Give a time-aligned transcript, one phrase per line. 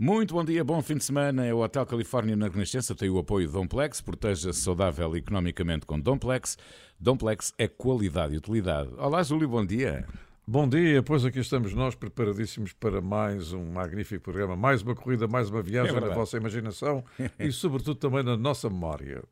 [0.00, 1.46] Muito bom dia, bom fim de semana.
[1.46, 4.00] É o Hotel Califórnia na Renascença, tem o apoio de Domplex.
[4.00, 6.58] Proteja-se saudável economicamente com Domplex.
[6.98, 8.90] Domplex é qualidade e utilidade.
[8.98, 10.06] Olá, Júlio, bom dia.
[10.46, 15.28] Bom dia, pois aqui estamos nós preparadíssimos para mais um magnífico programa, mais uma corrida,
[15.28, 17.04] mais uma viagem é na vossa imaginação
[17.38, 19.22] e, sobretudo, também na nossa memória.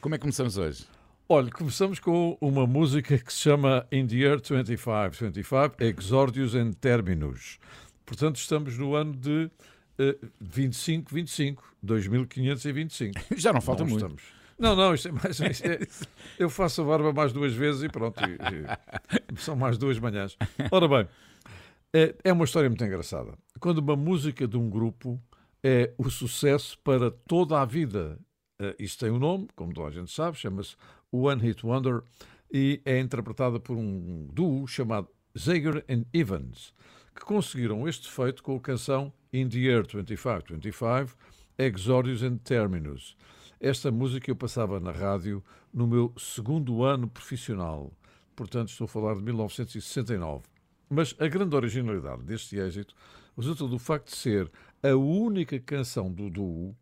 [0.00, 0.86] Como é que começamos hoje?
[1.32, 6.72] Olha, começamos com uma música que se chama In the Year 25, 25, Exordios and
[6.72, 7.60] Terminus.
[8.04, 9.48] Portanto, estamos no ano de
[10.40, 13.20] 25, 25, 2525.
[13.36, 14.02] Já não falta não muito.
[14.02, 14.22] Estamos.
[14.58, 15.38] Não, não, isto é mais.
[15.38, 15.78] Isto é,
[16.36, 18.20] eu faço a barba mais duas vezes e pronto.
[18.24, 20.36] E, e, são mais duas manhãs.
[20.72, 21.08] Ora bem,
[21.94, 23.38] é, é uma história muito engraçada.
[23.60, 25.22] Quando uma música de um grupo
[25.62, 28.18] é o sucesso para toda a vida.
[28.60, 30.76] Uh, isto tem um nome, como toda a gente sabe, chama-se
[31.12, 32.02] One Hit Wonder
[32.52, 36.72] e é interpretada por um duo chamado Zager and Evans,
[37.14, 41.16] que conseguiram este feito com a canção In the Year 2525,
[41.58, 43.16] Exordios and Terminus.
[43.60, 47.92] Esta música eu passava na rádio no meu segundo ano profissional,
[48.34, 50.44] portanto estou a falar de 1969.
[50.88, 52.94] Mas a grande originalidade deste êxito
[53.36, 54.50] resulta do facto de ser
[54.82, 56.76] a única canção do duo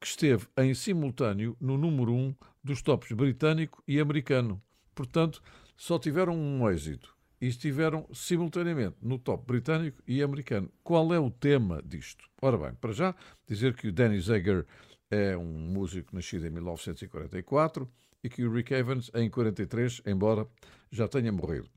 [0.00, 4.62] que esteve em simultâneo no número 1 um dos tops britânico e americano.
[4.94, 5.42] Portanto,
[5.76, 10.70] só tiveram um êxito e estiveram simultaneamente no top britânico e americano.
[10.84, 12.28] Qual é o tema disto?
[12.40, 13.14] Ora bem, para já,
[13.48, 14.64] dizer que o Danny Zager
[15.10, 17.90] é um músico nascido em 1944
[18.22, 20.46] e que o Rick Evans em 43, embora
[20.90, 21.68] já tenha morrido.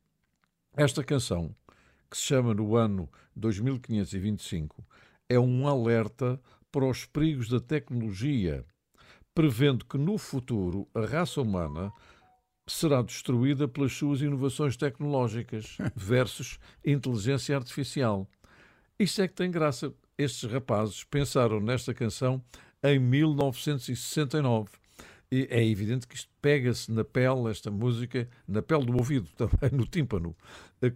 [0.77, 1.55] Esta canção,
[2.09, 4.85] que se chama no ano 2525,
[5.27, 6.39] é um alerta
[6.71, 8.63] para os perigos da tecnologia,
[9.35, 11.91] prevendo que no futuro a raça humana
[12.65, 18.27] será destruída pelas suas inovações tecnológicas versus inteligência artificial.
[18.97, 19.93] Isto é que tem graça.
[20.17, 22.41] Estes rapazes pensaram nesta canção
[22.81, 24.69] em 1969.
[25.29, 29.71] E é evidente que isto pega-se na pele, esta música, na pele do ouvido, também
[29.77, 30.33] no tímpano,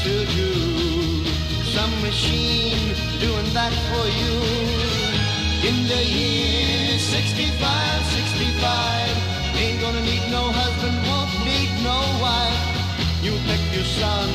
[0.04, 0.52] to do.
[1.76, 2.92] Some machine
[3.24, 4.36] doing that for you.
[5.70, 12.64] In the year 65, 65, ain't gonna need no husband, won't need no wife.
[13.24, 14.28] You pick your son,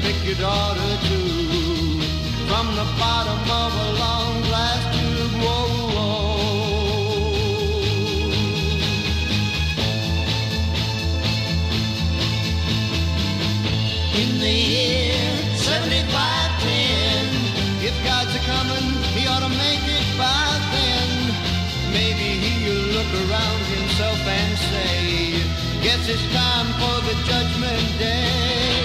[0.00, 2.00] pick your daughter too.
[2.48, 4.91] From the bottom of a long glass
[14.42, 15.14] the year
[15.54, 17.86] 7510.
[17.86, 21.30] If God's a coming, he ought to make it by then.
[21.94, 25.38] Maybe he'll look around himself and say,
[25.86, 28.82] Guess it's time for the judgment day.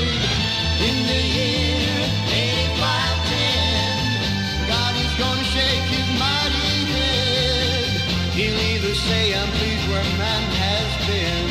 [0.85, 1.89] In the year
[2.37, 7.97] 8510, God is gonna shake his mighty head.
[8.37, 11.49] He'll either say, I'm pleased where man has been,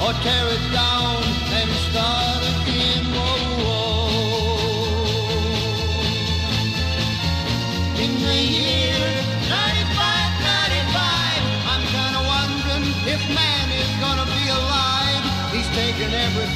[0.00, 1.20] or tear it down
[1.52, 2.25] and start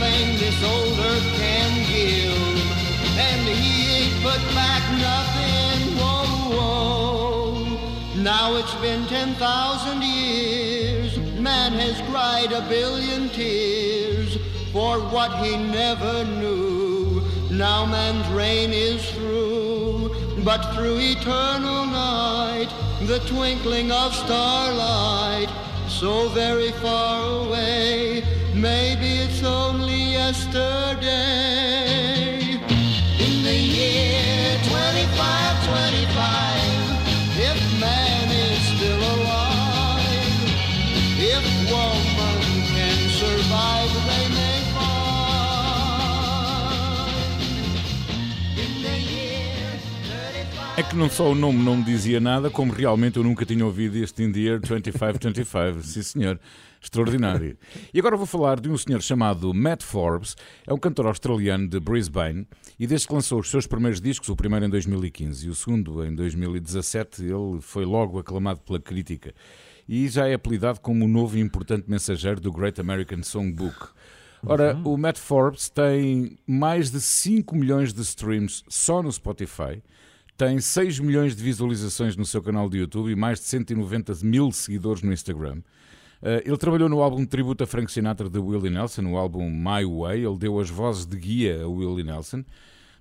[0.01, 5.97] everything this old earth can give, and he ain't put back nothing.
[5.99, 8.23] Whoa, whoa.
[8.23, 14.37] Now it's been 10,000 years, man has cried a billion tears
[14.73, 17.23] for what he never knew.
[17.51, 20.15] Now man's reign is through,
[20.45, 22.69] but through eternal night,
[23.03, 25.49] the twinkling of starlight,
[25.89, 28.23] so very far away,
[28.61, 31.01] maybe it's only yesterday.
[33.19, 40.45] In the year 2525, if man is still alive,
[41.19, 41.43] if
[41.73, 42.37] woman
[42.69, 45.01] can survive, they may find.
[48.57, 49.73] In the year
[50.77, 50.77] 35.
[50.77, 53.65] É que não só o nome não me dizia nada, como realmente eu nunca tinha
[53.65, 55.83] ouvido este In the Year 2525.
[55.83, 56.39] Sim, senhor.
[56.83, 57.59] Extraordinário.
[57.93, 60.35] E agora vou falar de um senhor chamado Matt Forbes,
[60.67, 62.47] é um cantor australiano de Brisbane
[62.79, 66.05] e desde que lançou os seus primeiros discos, o primeiro em 2015 e o segundo
[66.05, 69.35] em 2017, ele foi logo aclamado pela crítica
[69.87, 73.89] e já é apelidado como o novo e importante mensageiro do Great American Songbook.
[74.47, 79.83] Ora, o Matt Forbes tem mais de 5 milhões de streams só no Spotify,
[80.37, 84.51] tem 6 milhões de visualizações no seu canal de YouTube e mais de 190 mil
[84.51, 85.61] seguidores no Instagram.
[86.23, 89.51] Uh, ele trabalhou no álbum de tributo a Frank Sinatra de Willie Nelson, o álbum
[89.51, 90.25] My Way.
[90.25, 92.45] Ele deu as vozes de guia a Willie Nelson.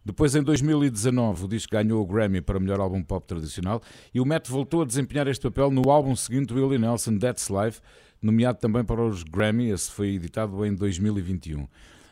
[0.06, 3.82] Depois, em 2019, o disco ganhou o Grammy para melhor álbum pop tradicional
[4.14, 7.82] e o Matt voltou a desempenhar este papel no álbum seguinte, Willie Nelson That's Life,
[8.22, 9.70] nomeado também para os Grammy.
[9.70, 11.68] Esse foi editado em 2021.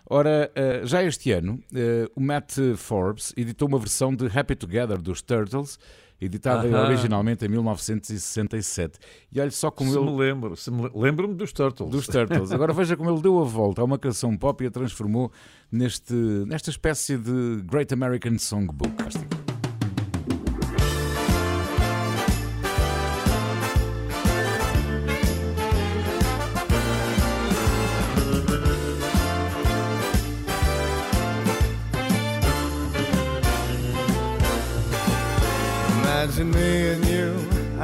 [0.09, 5.01] Ora, uh, já este ano, uh, o Matt Forbes editou uma versão de Happy Together
[5.01, 5.79] dos Turtles,
[6.19, 6.87] editada Aham.
[6.87, 8.99] originalmente em 1967.
[9.31, 11.89] E olha só como Se ele me lembro, se me le- lembro-me dos Turtles.
[11.89, 12.51] dos Turtles.
[12.51, 15.31] Agora veja como ele deu a volta a uma canção pop e a transformou
[15.71, 18.91] neste, nesta espécie de Great American Songbook.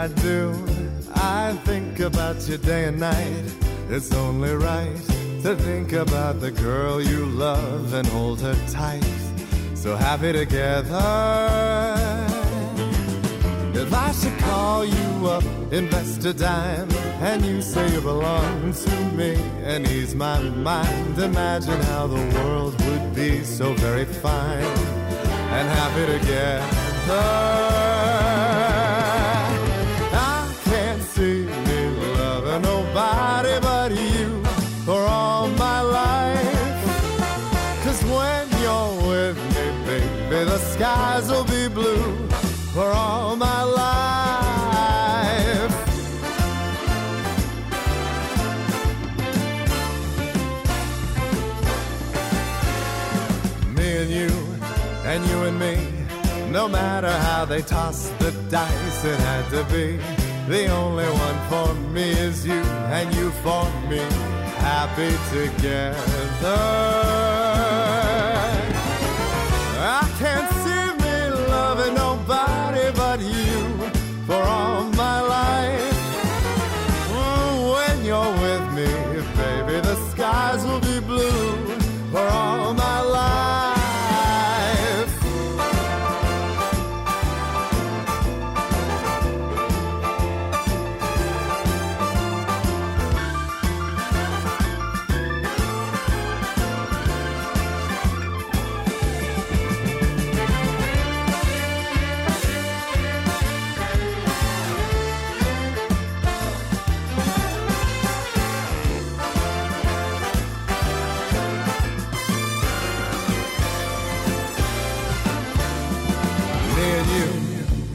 [0.04, 0.54] I do.
[1.16, 3.46] I think about you day and night.
[3.90, 4.98] It's only right
[5.44, 9.06] to think about the girl you love and hold her tight.
[9.76, 11.00] So happy together.
[13.74, 16.92] If I should call you up, invest a dime,
[17.22, 22.74] and you say you belong to me and ease my mind, imagine how the world
[22.88, 24.78] would be so very fine
[25.58, 28.03] and happy together.
[57.44, 60.00] How they toss the dice, it had to be.
[60.48, 62.62] The only one for me is you,
[62.98, 64.00] and you for me,
[64.68, 66.62] happy together.
[70.00, 71.16] I can't see me
[71.50, 73.90] loving nobody but you
[74.26, 74.93] for all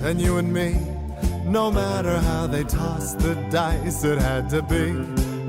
[0.08, 0.74] and you and me.
[1.44, 4.92] No matter how they toss the dice, it had to be.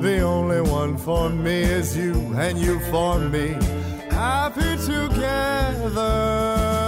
[0.01, 3.56] The only one for me is you, and you for me.
[4.10, 6.79] Happy together.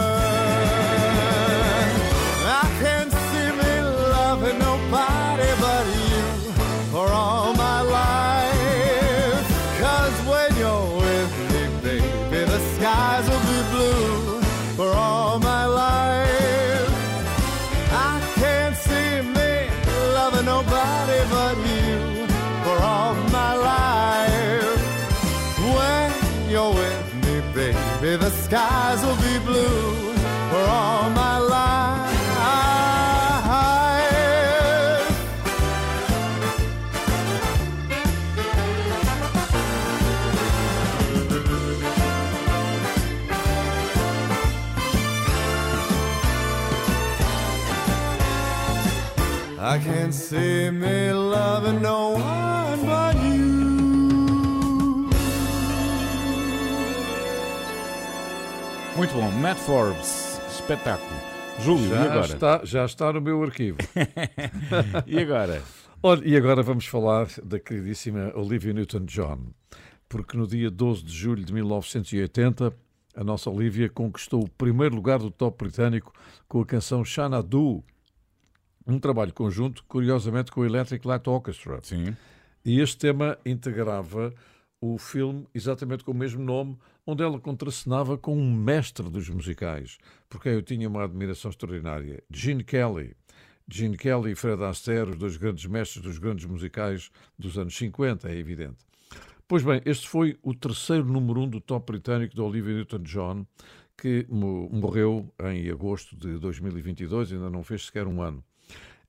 [28.51, 30.13] skies will be blue
[30.49, 31.71] for all my life.
[49.59, 52.30] I can't see me loving no one
[59.11, 61.19] Muito bom, Matt Forbes, espetáculo.
[61.59, 62.25] Júlio, e Já agora?
[62.33, 63.77] está, já está no meu arquivo.
[65.05, 65.61] E agora?
[66.01, 69.47] Olha, e agora vamos falar da queridíssima Olivia Newton-John,
[70.07, 72.73] porque no dia 12 de julho de 1980
[73.13, 76.13] a nossa Olivia conquistou o primeiro lugar do top britânico
[76.47, 77.83] com a canção Xanadu,
[78.87, 81.79] um trabalho conjunto, curiosamente, com o Electric Light Orchestra.
[81.83, 82.15] Sim.
[82.63, 84.33] E este tema integrava
[84.79, 89.97] o filme exatamente com o mesmo nome, onde ela contracenava com um mestre dos musicais,
[90.29, 93.15] porque eu tinha uma admiração extraordinária, Gene Kelly.
[93.67, 98.29] Gene Kelly e Fred Astaire, os dois grandes mestres dos grandes musicais dos anos 50,
[98.29, 98.85] é evidente.
[99.47, 103.45] Pois bem, este foi o terceiro número um do top britânico de Olivia Newton-John,
[103.97, 108.43] que mo- morreu em agosto de 2022, ainda não fez sequer um ano.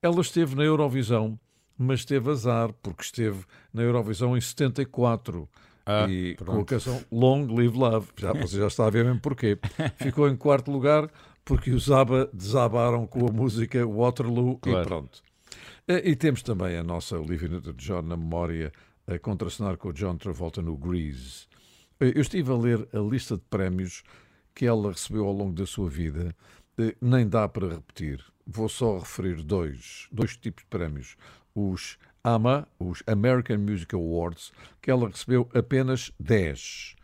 [0.01, 1.39] Ela esteve na Eurovisão,
[1.79, 5.49] mas teve azar, porque esteve na Eurovisão em 74.
[5.85, 6.65] Ah, e com a pronto.
[6.67, 8.09] canção Long Live Love.
[8.17, 9.59] Já, você já está a ver mesmo porquê.
[9.97, 11.11] Ficou em quarto lugar
[11.45, 14.81] porque os ABBA desabaram com a música Waterloo Claro.
[14.83, 15.23] e pronto.
[15.89, 18.73] E, e temos também a nossa Olivia Newton-John na memória
[19.07, 21.47] a contracenar com o John Travolta no Grease.
[21.99, 24.05] Eh, Eu estive a ler a lista de prémios
[24.55, 26.35] que ela recebeu ao longo da sua vida.
[26.79, 28.25] Eh, Nem dá para repetir.
[28.47, 31.17] Vou só referir dois, dois tipos de prémios.
[31.55, 36.95] Os AMA, os American Music Awards, que ela recebeu apenas 10.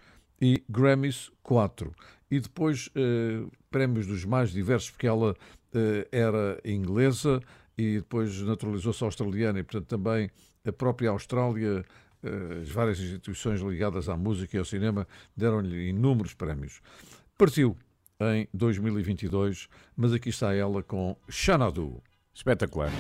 [0.40, 1.92] E Grammys, 4.
[2.30, 5.34] E depois eh, prémios dos mais diversos, porque ela
[5.74, 7.40] eh, era inglesa
[7.76, 10.30] e depois naturalizou-se australiana e, portanto, também
[10.64, 11.84] a própria Austrália,
[12.22, 15.06] eh, as várias instituições ligadas à música e ao cinema
[15.36, 16.80] deram-lhe inúmeros prémios.
[17.36, 17.76] Partiu
[18.20, 22.02] em 2022, mas aqui está ela com Xanadu.
[22.34, 22.90] Espetacular.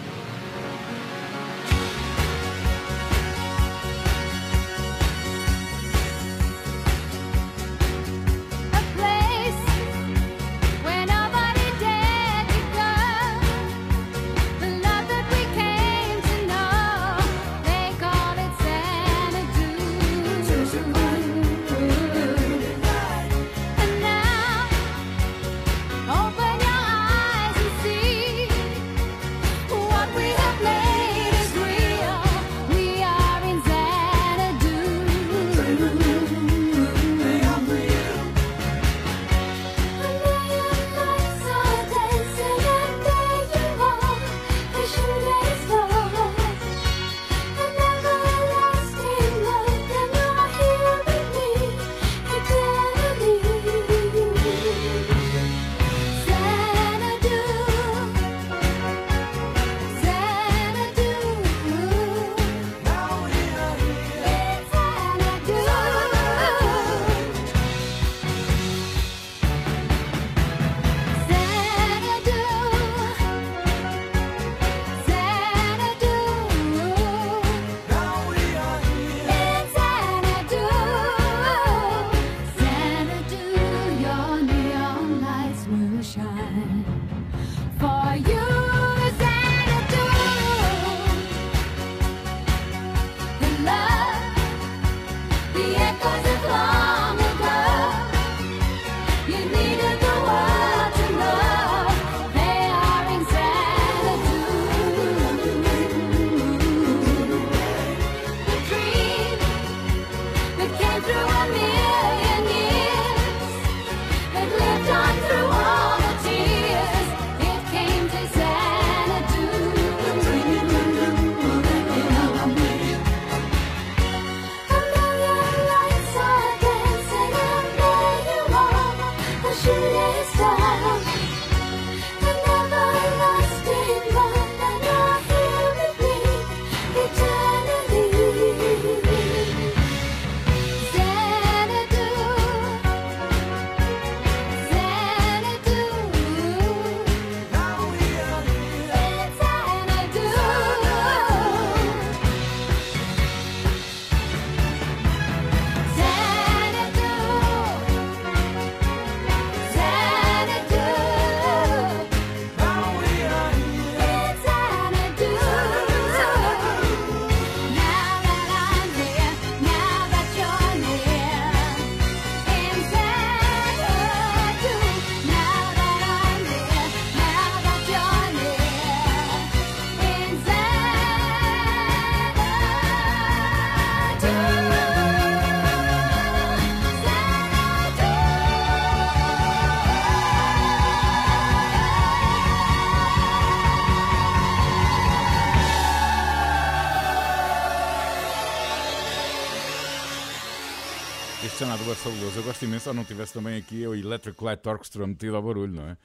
[201.38, 202.38] Ar-condicionado é fabuloso.
[202.38, 205.42] Eu gosto imenso, se eu não tivesse também aqui o Electric Light Orchestra metido ao
[205.42, 205.96] barulho, não é?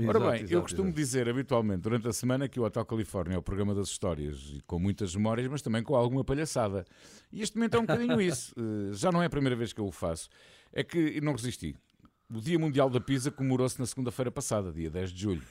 [0.00, 0.96] Ora Exato, bem, eu exato, costumo exato.
[0.96, 4.60] dizer habitualmente durante a semana que o Hotel Califórnia é o programa das histórias e
[4.66, 6.84] com muitas memórias, mas também com alguma palhaçada.
[7.30, 8.52] E este momento é um bocadinho isso.
[8.58, 10.28] Eh, Já não é a primeira vez que eu o faço.
[10.72, 11.76] É que não resisti.
[12.28, 15.42] O Dia Mundial da Pizza comemorou-se na segunda-feira passada, dia 10 de julho.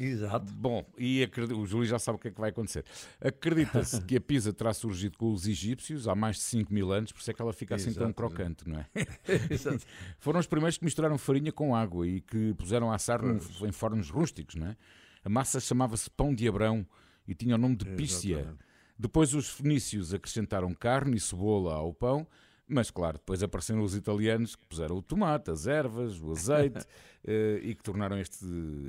[0.00, 0.52] Exato.
[0.52, 2.84] Bom, e acredi- o Júlio já sabe o que é que vai acontecer.
[3.20, 7.10] Acredita-se que a pizza terá surgido com os egípcios há mais de 5 mil anos,
[7.12, 8.86] por isso é que ela fica assim tão Exato, crocante, não é?
[9.52, 9.84] Exato.
[10.20, 13.72] Foram os primeiros que misturaram farinha com água e que puseram a assar num- em
[13.72, 14.76] fornos rústicos, não é?
[15.24, 16.86] A massa chamava-se pão de Abrão
[17.26, 18.54] e tinha o nome de pícia.
[18.96, 22.26] Depois os fenícios acrescentaram carne e cebola ao pão,
[22.68, 26.84] mas claro, depois apareceram os italianos que puseram o tomate, as ervas, o azeite
[27.26, 28.44] eh, e que tornaram este,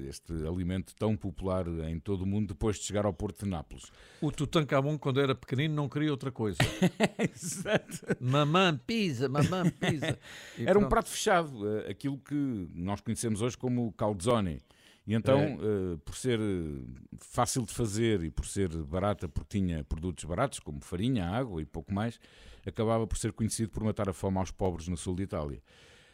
[0.07, 3.86] este alimento tão popular em todo o mundo depois de chegar ao Porto de Nápoles.
[4.21, 6.57] O Tutankhamon, quando era pequenino, não queria outra coisa.
[7.17, 8.17] Exato.
[8.19, 10.17] mamã pisa, mamã pisa.
[10.57, 10.89] E Era um pronto.
[10.89, 14.62] prato fechado, eh, aquilo que nós conhecemos hoje como calzone.
[15.07, 15.53] E então, É.
[15.53, 16.39] eh, por ser
[17.19, 21.65] fácil de fazer e por ser barata, porque tinha produtos baratos, como farinha, água e
[21.65, 22.19] pouco mais,
[22.70, 25.62] acabava por ser conhecido por matar a fome aos pobres no sul de Itália.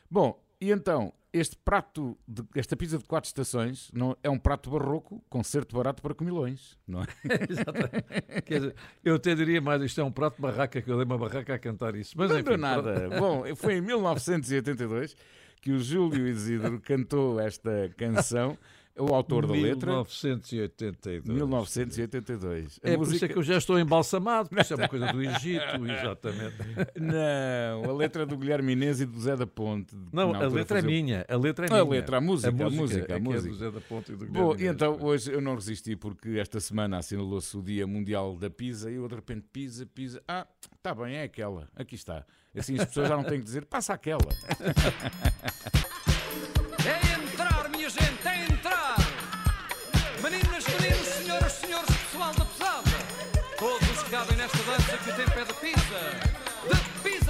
[0.10, 4.70] Bom, e então, este prato, de- esta pizza de quatro estações, não, é um prato
[4.70, 7.06] barroco, concerto barato para comilões, não é?
[7.50, 8.42] Exatamente.
[8.46, 11.18] Quer dizer, eu até diria mais, isto é um prato barraca, que eu dei uma
[11.18, 12.14] barraca a cantar isso.
[12.18, 13.10] Mas Não enfim, nada.
[13.20, 15.16] Bom, foi em 1982
[15.62, 18.58] que o Júlio Isidro cantou esta canção,
[18.98, 19.92] o autor da letra.
[19.92, 21.24] 1982.
[21.26, 22.80] 1982.
[22.84, 23.26] A É por isso música...
[23.26, 26.56] é que eu já estou embalsamado, porque isso é uma coisa do Egito, exatamente.
[27.00, 29.96] Não, a letra do Guilherme Inês e do Zé da Ponte.
[30.14, 31.26] Não, a letra é minha.
[31.28, 31.84] A letra é A minha.
[31.90, 33.48] letra, a música, a música, a é que música.
[33.48, 35.28] É do Zé da Ponte e do Bom, Guilherme e Inês, então pois.
[35.28, 39.08] hoje eu não resisti porque esta semana assinalou-se o Dia Mundial da Pizza e eu
[39.08, 40.22] de repente pizza, pizza.
[40.28, 41.68] Ah, está bem, é aquela.
[41.76, 42.26] Aqui está.
[42.58, 44.22] Assim as pessoas já não têm que dizer, passa aquela.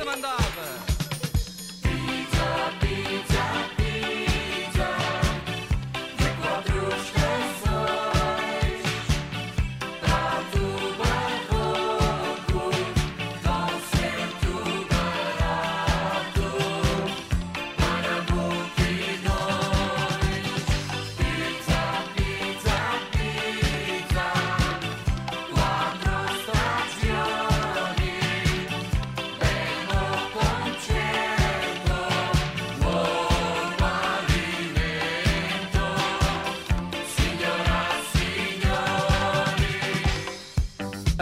[0.05, 0.44] De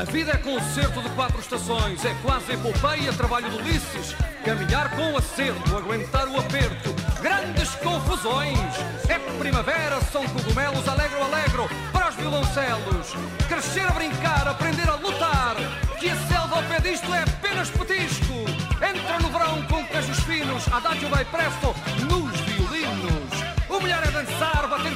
[0.04, 4.14] A vida é concerto de quatro estações, é quase epopeia, trabalho de Ulisses.
[4.44, 8.60] Caminhar com acerto, aguentar o aperto, grandes confusões.
[9.08, 13.14] É primavera, são cogumelos, alegro, alegro, para os violoncelos.
[13.48, 15.56] Crescer a brincar, aprender a lutar,
[15.98, 18.34] que a selva ao pé disto é apenas petisco.
[18.86, 21.74] Entra no verão com queijos finos, adagio vai presto,
[22.10, 23.32] nos violinos.
[23.70, 24.93] O melhor é dançar, bater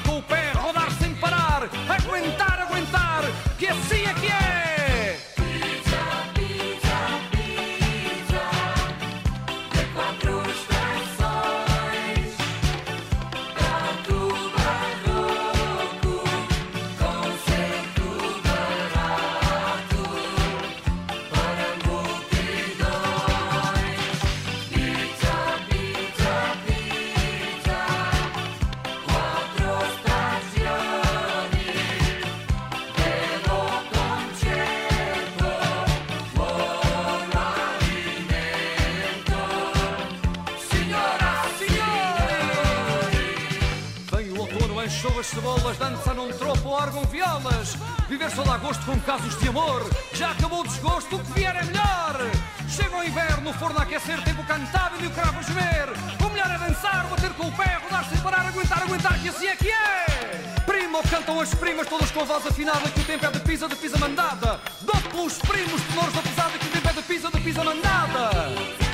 [48.10, 49.88] Viver só dá gosto com casos de amor.
[50.13, 52.32] Já acabou o desgosto, o que vier é melhor.
[52.67, 55.89] Chega o inverno, o forno a aquecer, tempo cantável e o cravo a gemer.
[56.26, 59.47] O melhor é dançar, bater com o pé, rodar sem parar, aguentar, aguentar, que assim
[59.47, 60.63] é que é.
[60.65, 63.76] Primo, cantam as primas, todas com voz afinada, que o tempo é de pisa, de
[63.76, 64.60] pisa mandada.
[64.82, 68.87] Dou os primos, tenores da pesada, que o tempo é de pisa, de pisa mandada.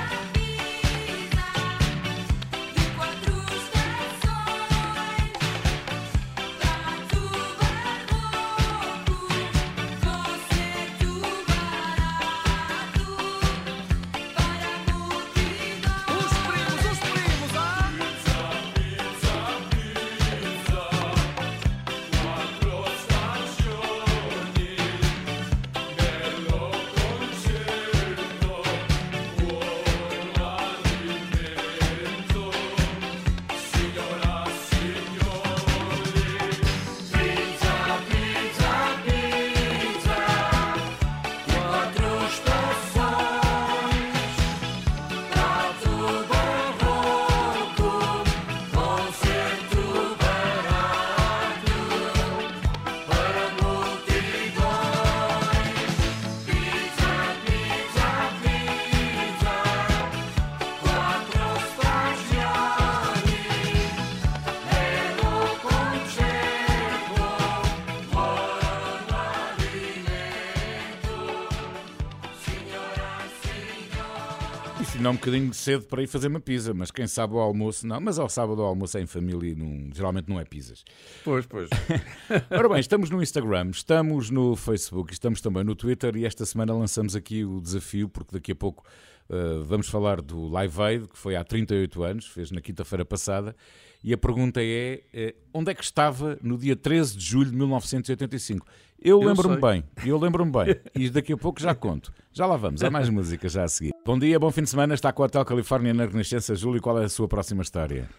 [75.13, 77.99] Um bocadinho cedo para ir fazer uma pizza, mas quem sabe o almoço, não.
[78.01, 80.83] Mas ao sábado o almoço é em família e não- geralmente não é pizzas.
[81.23, 81.69] Pois, pois.
[82.51, 86.73] Ora bem, estamos no Instagram, estamos no Facebook, estamos também no Twitter e esta semana
[86.73, 88.83] lançamos aqui o desafio, porque daqui a pouco
[89.29, 93.55] uh, vamos falar do Live Aid, que foi há 38 anos, fez na quinta-feira passada,
[94.03, 97.55] e a pergunta é: eh, onde é que estava no dia 13 de julho de
[97.55, 98.65] 1985?
[98.99, 102.11] Eu Eu lembro-me bem, eu lembro-me bem, e daqui a pouco já conto.
[102.33, 103.92] Já lá vamos, há mais música já a seguir.
[104.05, 106.53] Bom dia, bom fim de semana, está com o Hotel Califórnia na Renascença.
[106.55, 108.09] Júlio, qual é a sua próxima história?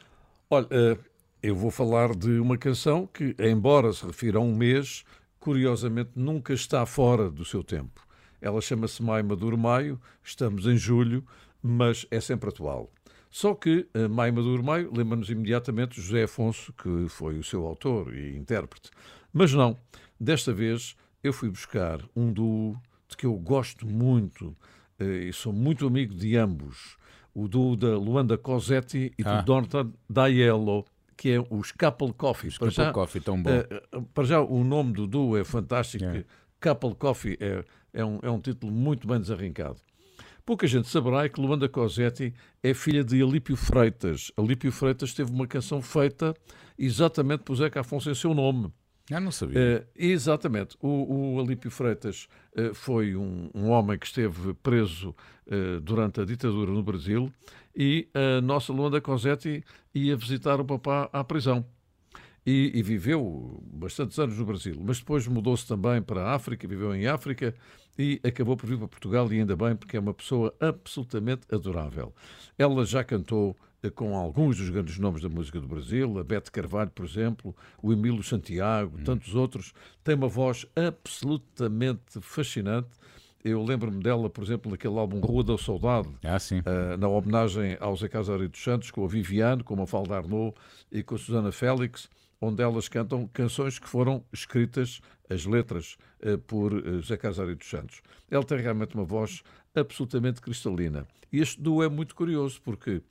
[0.49, 0.97] Olha, eh,
[1.43, 5.05] eu vou falar de uma canção que, embora se refira a um mês,
[5.39, 8.01] curiosamente nunca está fora do seu tempo.
[8.41, 11.23] Ela chama-se Maio Maduro Maio, estamos em julho,
[11.63, 12.91] mas é sempre atual.
[13.31, 18.15] Só que eh, Maio Maduro Maio lembra-nos imediatamente José Afonso, que foi o seu autor
[18.15, 18.91] e intérprete.
[19.31, 19.77] Mas não,
[20.19, 22.75] desta vez eu fui buscar um duo
[23.07, 24.57] de que eu gosto muito
[25.01, 26.97] e sou muito amigo de ambos.
[27.35, 29.41] O duo da Luanda Cosetti e Ah.
[29.41, 30.85] do Donta Daiello,
[31.17, 32.51] que é os Couple Coffee.
[32.51, 33.51] Para Couple já, Coffee, tão bom.
[33.51, 36.05] eh, eh, para já, o nome do duo é fantástico.
[36.05, 36.25] É.
[36.61, 39.77] Couple Coffee é, é, um, é um título muito bem desarrancado.
[40.47, 44.31] Pouca gente saberá que Luanda Cosetti é filha de Alípio Freitas.
[44.37, 46.35] Alípio Freitas teve uma canção feita
[46.79, 48.71] exatamente por Zeca Afonso em seu nome.
[49.11, 49.59] Ah, não sabia.
[49.59, 50.77] Eh, exatamente.
[50.81, 55.15] O, o Alípio Freitas eh, foi um, um homem que esteve preso
[55.47, 57.31] eh, durante a ditadura no Brasil
[57.77, 59.63] e a nossa Luanda Cosetti
[59.95, 61.65] ia visitar o papá à prisão.
[62.47, 66.95] E, e viveu bastantes anos no Brasil, mas depois mudou-se também para a África, viveu
[66.95, 67.55] em África
[67.99, 72.13] e acabou por vir para Portugal e ainda bem porque é uma pessoa absolutamente adorável.
[72.59, 73.57] Ela já cantou
[73.91, 77.93] com alguns dos grandes nomes da música do Brasil, a Bete Carvalho, por exemplo, o
[77.93, 79.73] Emílio Santiago, tantos outros.
[80.03, 82.89] Tem uma voz absolutamente fascinante.
[83.45, 87.95] Eu lembro-me dela, por exemplo, naquele álbum Rua da Saudade, Ah, eh, na homenagem ao
[87.95, 90.55] Zé Casário dos Santos, com a Viviane, com a Mafalda Arnaud
[90.91, 92.09] e com a Susana Félix,
[92.41, 97.69] onde elas cantam canções que foram escritas, as letras, eh, por eh, Zé Casário dos
[97.69, 98.01] Santos.
[98.31, 99.43] Ela tem realmente uma voz
[99.75, 101.07] absolutamente cristalina.
[101.31, 103.03] E este duo é muito curioso, porque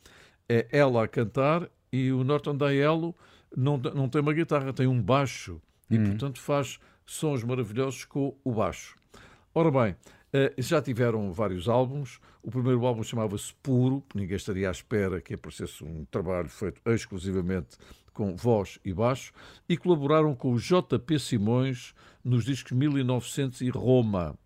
[0.48, 3.16] é ela a cantar e o Norton Daiello
[3.56, 5.62] não, não tem uma guitarra, tem um baixo.
[5.90, 8.98] E, portanto, faz sons maravilhosos com o baixo.
[9.54, 9.96] Ora bem,
[10.34, 12.20] eh, já tiveram vários álbuns.
[12.42, 17.78] O primeiro álbum chamava-se Puro, ninguém estaria à espera que aparecesse um trabalho feito exclusivamente
[18.12, 19.34] com voz e baixo,
[19.68, 24.38] e colaboraram com o JP Simões nos discos 1900 e Roma.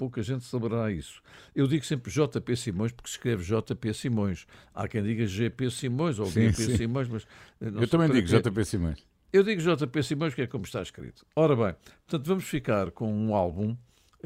[0.00, 1.20] Pouca gente saberá isso.
[1.54, 4.46] Eu digo sempre JP Simões porque se escreve JP Simões.
[4.74, 6.76] Há quem diga GP Simões ou Sim, GP sim.
[6.78, 7.26] Simões, mas
[7.60, 8.40] eh, Eu também digo quê.
[8.40, 9.06] JP Simões.
[9.30, 11.26] Eu digo JP Simões, que é como está escrito.
[11.36, 11.74] Ora bem,
[12.06, 13.76] portanto, vamos ficar com um álbum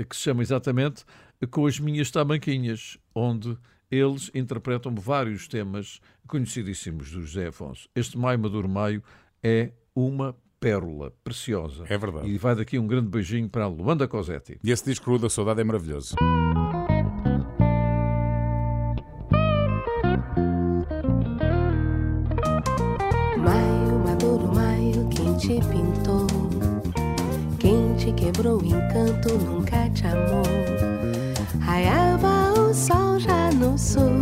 [0.08, 1.04] que se chama exatamente
[1.50, 3.58] Com as Minhas Tamanquinhas, onde
[3.90, 7.88] eles interpretam vários temas conhecidíssimos do José Afonso.
[7.96, 9.02] Este Maio Maduro Maio
[9.42, 11.84] é uma pérola preciosa.
[11.90, 12.26] É verdade.
[12.26, 14.58] E vai daqui um grande beijinho para a Luanda Cosetti.
[14.64, 16.16] E esse disco da Saudade é maravilhoso.
[23.36, 26.26] Maio, maduro, maio, quem te pintou?
[27.58, 30.44] Quem te quebrou o encanto nunca te amou.
[31.60, 34.13] Raiava o sol já no sul.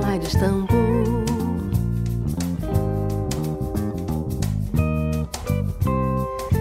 [0.00, 1.24] Lá de Istambul.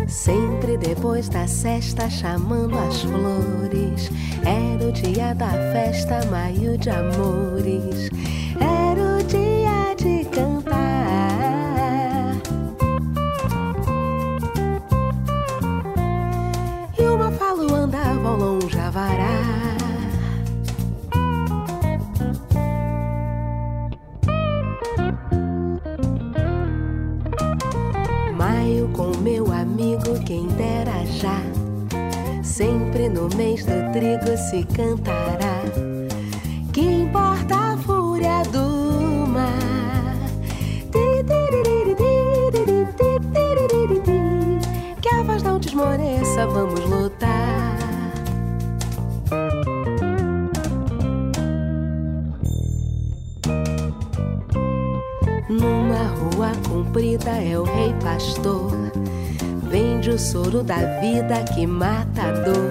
[0.07, 4.11] Sempre depois da cesta, chamando as flores.
[4.45, 8.09] Era o dia da festa, maio de amores.
[34.49, 35.61] Se cantará.
[36.71, 40.17] Que importa a fúria do mar?
[45.01, 47.77] Que a voz não te esmoreça, vamos lutar.
[55.49, 58.71] Numa rua comprida é o rei pastor.
[59.63, 62.66] Vende o soro da vida que mata a dor.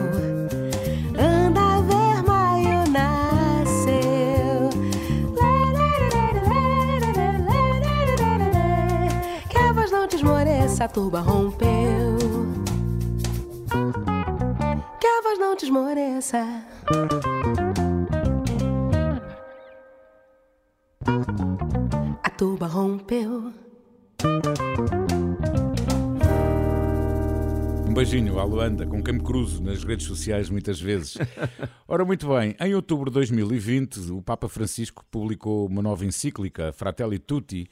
[29.26, 31.18] Cruzo nas redes sociais muitas vezes.
[31.88, 37.18] Ora, muito bem, em outubro de 2020, o Papa Francisco publicou uma nova encíclica, Fratelli
[37.18, 37.68] Tutti,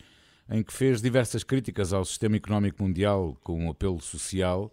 [0.50, 4.72] em que fez diversas críticas ao sistema económico mundial com um apelo social.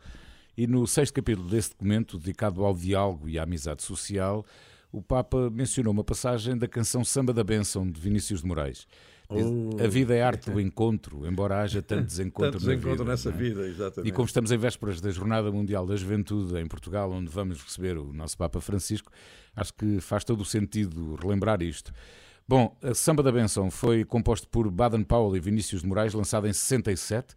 [0.57, 4.43] E no sexto capítulo desse documento, dedicado ao diálogo e à amizade social,
[4.91, 8.87] o Papa mencionou uma passagem da canção Samba da Bênção de Vinícius de Moraes.
[9.31, 9.81] Oh.
[9.81, 13.31] a vida é arte do encontro, embora haja tanto desencontro Tanto desencontro vida, nessa é?
[13.31, 14.09] vida, exatamente.
[14.09, 17.97] E como estamos em vésperas da Jornada Mundial da Juventude em Portugal, onde vamos receber
[17.97, 19.11] o nosso Papa Francisco,
[19.55, 21.93] acho que faz todo o sentido relembrar isto.
[22.47, 26.49] Bom, a Samba da Benção foi composto por Baden Powell e Vinícius de Moraes, lançada
[26.49, 27.35] em 67,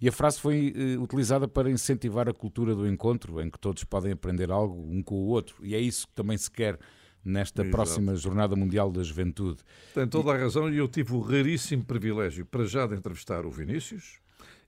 [0.00, 3.84] e a frase foi eh, utilizada para incentivar a cultura do encontro, em que todos
[3.84, 5.56] podem aprender algo um com o outro.
[5.62, 6.78] E é isso que também se quer
[7.24, 7.76] nesta Exato.
[7.76, 9.60] próxima Jornada Mundial da Juventude.
[9.94, 13.50] Tem toda a razão e eu tive o raríssimo privilégio para já de entrevistar o
[13.50, 14.18] Vinícius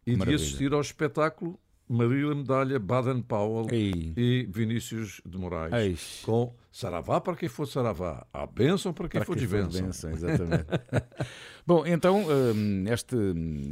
[0.07, 0.37] e Maravilha.
[0.39, 4.13] de assistir ao espetáculo Marília Medalha Baden Powell Ei.
[4.17, 5.97] e Vinícius de Moraes Ei.
[6.25, 9.83] com Saravá para quem for Saravá, a bênção para quem Para for quem de bênção.
[9.85, 10.65] bênção, exatamente.
[11.67, 13.17] Bom, então, hum, este,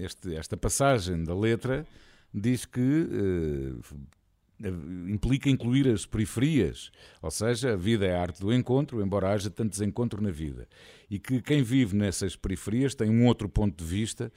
[0.00, 1.86] este- esta passagem da letra
[2.32, 3.96] diz que eh,
[5.08, 6.90] implica incluir as periferias,
[7.22, 10.68] ou seja, a vida é a arte do encontro, embora haja tanto desencontro na vida.
[11.10, 14.30] E que quem vive nessas periferias tem um outro ponto de vista,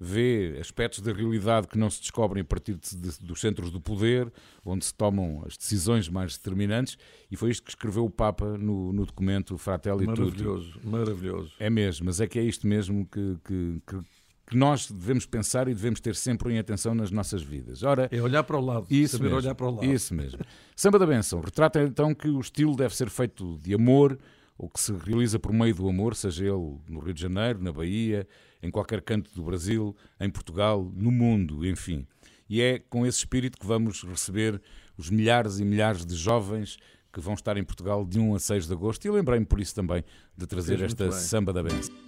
[0.00, 3.80] vê aspectos da realidade que não se descobrem a partir de- de- dos centros do
[3.80, 4.32] poder,
[4.64, 6.96] onde se tomam as decisões mais determinantes,
[7.28, 10.20] e foi isto que escreveu o Papa no, no documento Fratelli Tutti.
[10.20, 11.52] Maravilhoso, maravilhoso.
[11.58, 14.00] É mesmo, mas é que é isto mesmo que, que, que,
[14.48, 17.82] que nós devemos pensar e devemos ter sempre em atenção nas nossas vidas.
[17.82, 19.84] Ora, É olhar para o lado, isso saber mesmo, olhar para o lado.
[19.84, 20.40] Isso mesmo.
[20.74, 24.18] Samba da Benção retrata então que o estilo deve ser feito de amor,
[24.56, 27.70] ou que se realiza por meio do amor, seja ele no Rio de Janeiro, na
[27.70, 28.26] Bahia,
[28.62, 32.06] em qualquer canto do Brasil, em Portugal, no mundo, enfim.
[32.48, 34.60] E é com esse espírito que vamos receber
[34.96, 36.78] os milhares e milhares de jovens
[37.12, 39.04] que vão estar em Portugal de 1 a 6 de agosto.
[39.04, 40.02] E lembrei-me por isso também
[40.36, 41.12] de trazer Fez esta.
[41.12, 42.07] Samba da Benção.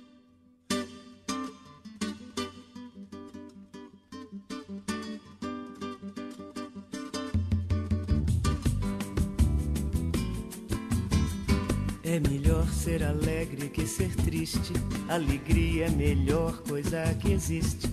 [12.90, 14.72] Ser alegre que ser triste.
[15.08, 17.88] Alegria é a melhor coisa que existe.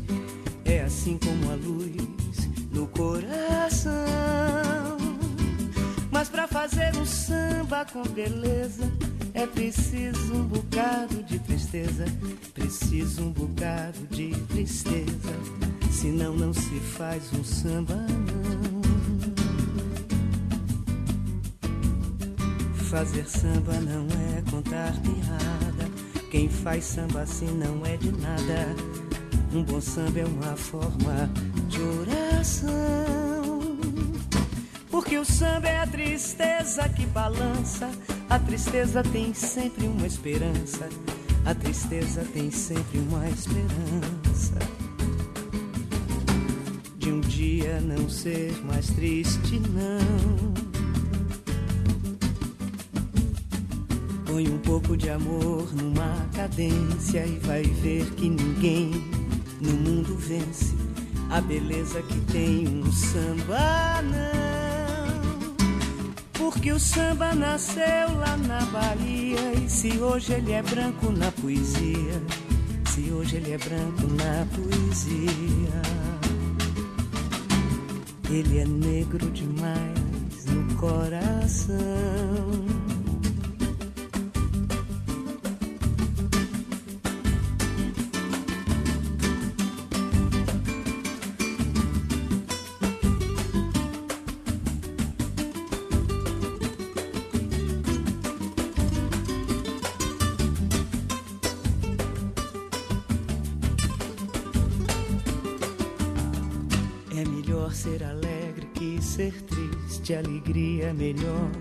[0.65, 3.93] É assim como a luz no coração.
[6.09, 8.91] Mas pra fazer um samba com beleza,
[9.35, 12.05] é preciso um bocado de tristeza.
[12.55, 15.33] Preciso um bocado de tristeza.
[15.91, 18.76] Senão não se faz um samba, não.
[22.89, 25.91] Fazer samba não é contar piada.
[26.31, 28.75] Quem faz samba assim não é de nada.
[29.53, 31.29] Um bom samba é uma forma
[31.67, 33.77] de oração.
[34.89, 37.89] Porque o samba é a tristeza que balança.
[38.29, 40.87] A tristeza tem sempre uma esperança.
[41.45, 44.59] A tristeza tem sempre uma esperança.
[46.97, 50.66] De um dia não ser mais triste, não.
[54.37, 58.91] Põe um pouco de amor numa cadência e vai ver que ninguém
[59.59, 60.75] no mundo vence
[61.31, 65.55] a beleza que tem um samba, não.
[66.33, 72.21] Porque o samba nasceu lá na Bahia e se hoje ele é branco na poesia,
[72.93, 75.81] se hoje ele é branco na poesia,
[78.29, 82.76] ele é negro demais no coração.
[110.47, 111.51] Alegria melhor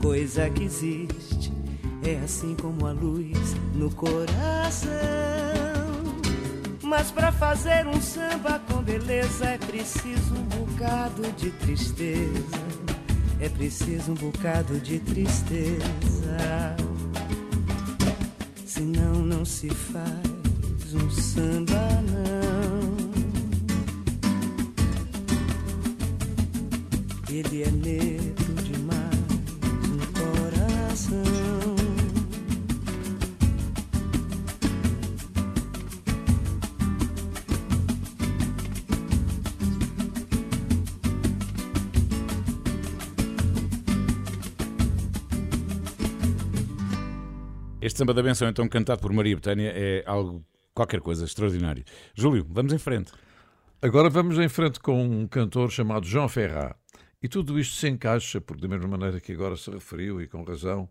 [0.00, 1.52] coisa que existe.
[2.04, 4.88] É assim como a luz no coração.
[6.80, 12.62] Mas pra fazer um samba com beleza é preciso um bocado de tristeza.
[13.40, 16.76] É preciso um bocado de tristeza.
[18.64, 22.87] Senão não se faz um samba, não.
[27.30, 29.14] Ele é negro demais
[29.86, 31.22] no coração.
[47.82, 51.84] Este samba da benção, então, cantado por Maria Betânia, é algo, qualquer coisa, extraordinário.
[52.14, 53.12] Júlio, vamos em frente.
[53.82, 56.74] Agora vamos em frente com um cantor chamado João Ferrat.
[57.22, 60.42] E tudo isto se encaixa, porque da mesma maneira que agora se referiu, e com
[60.44, 60.88] razão,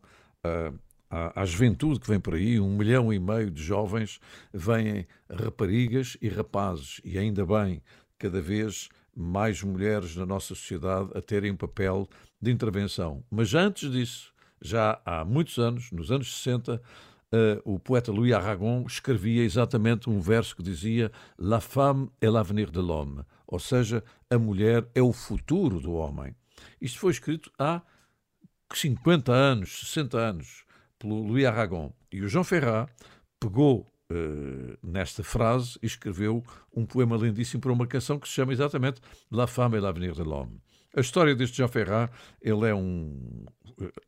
[1.10, 4.20] à, à juventude que vem por aí, um milhão e meio de jovens,
[4.54, 7.82] vêm raparigas e rapazes, e ainda bem,
[8.20, 12.08] cada vez mais mulheres na nossa sociedade a terem um papel
[12.42, 13.24] de intervenção.
[13.32, 16.82] Mas antes disso, já há muitos anos, nos anos 60,
[17.32, 22.70] eh, o poeta Louis Aragon escrevia exatamente um verso que dizia La femme est l'avenir
[22.70, 26.36] de l'homme, ou seja, a mulher é o futuro do homem.
[26.81, 27.81] Isto foi escrito há
[28.73, 30.65] 50 anos, 60 anos,
[30.99, 31.93] pelo Louis Aragon.
[32.12, 32.91] E o João Ferrat
[33.39, 38.53] pegou eh, nesta frase e escreveu um poema lindíssimo para uma canção que se chama
[38.53, 40.62] exatamente La femme est l'avenir de l'homme.
[40.97, 43.45] A história deste João Ferrat, ele é um.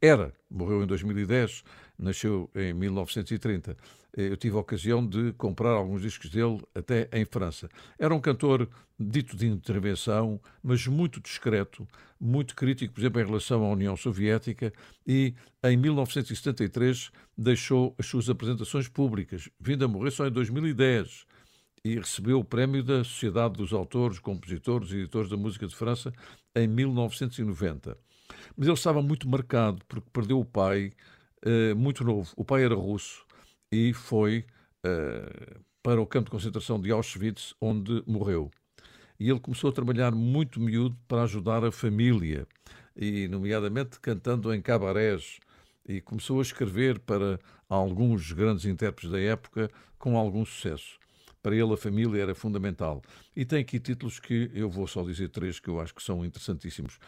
[0.02, 1.63] Era, morreu em 2010,
[1.99, 3.78] nasceu em 1930.
[4.17, 7.69] Eu tive a ocasião de comprar alguns discos dele até em França.
[7.99, 8.67] Era um cantor
[8.99, 11.88] dito de intervenção, mas muito discreto,
[12.19, 14.73] muito crítico, por exemplo, em relação à União Soviética,
[15.06, 21.28] e em 1973 deixou as suas apresentações públicas, vindo a morrer só em 2010
[21.84, 26.12] e recebeu o prémio da Sociedade dos Autores, Compositores e Editores da Música de França
[26.56, 27.98] em 1990.
[28.56, 30.92] Mas ele estava muito marcado porque perdeu o pai
[31.44, 32.32] eh, muito novo.
[32.36, 33.26] O pai era russo
[33.72, 34.46] e foi
[34.84, 38.52] eh, para o campo de concentração de Auschwitz, onde morreu.
[39.20, 42.48] E ele começou a trabalhar muito miúdo para ajudar a família,
[42.96, 45.40] e nomeadamente cantando em cabarés,
[45.88, 50.98] e começou a escrever para alguns grandes intérpretes da época com algum sucesso.
[51.41, 53.02] Para ele a família era fundamental.
[53.36, 56.25] E tem aqui títulos que eu vou só dizer três que eu acho que são
[56.25, 56.99] interessantíssimos.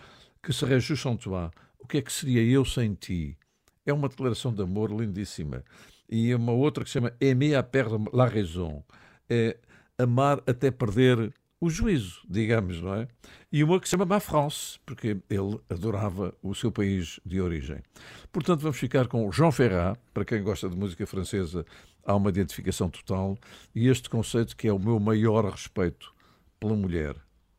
[0.41, 3.37] Que se sans toi, o que é que seria eu sem ti?
[3.85, 5.63] É uma declaração de amor lindíssima.
[6.09, 8.83] E uma outra que se chama Aimer à perdre la raison.
[9.29, 9.57] É
[9.97, 13.07] amar até perder o juízo, digamos, não é?
[13.51, 17.83] E uma que se chama Ma France, porque ele adorava o seu país de origem.
[18.31, 21.63] Portanto, vamos ficar com Jean Ferrat, para quem gosta de música francesa,
[22.05, 23.37] há uma identificação total,
[23.73, 26.13] e este conceito que é o meu maior respeito
[26.59, 27.15] pela mulher.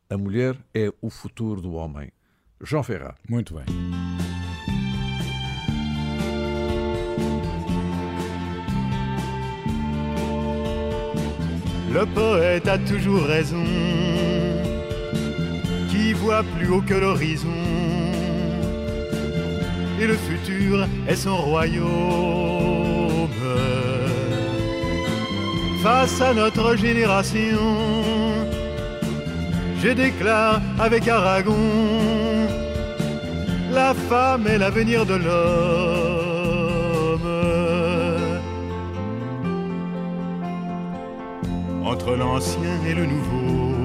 [0.09, 2.11] A mulher é o futuro do homem.
[2.63, 3.17] Jean Ferrat.
[3.29, 3.65] Muito bem.
[11.93, 13.63] Le poète a toujours raison,
[15.89, 17.53] qui voit plus haut que l'horizon.
[19.99, 21.83] Et le futur est son royaume.
[25.83, 27.59] Face à notre génération,
[29.81, 32.47] je déclare avec Aragon,
[33.69, 36.23] la femme est l'avenir de l'homme.
[41.93, 43.75] entre l'ancien et le nouveau.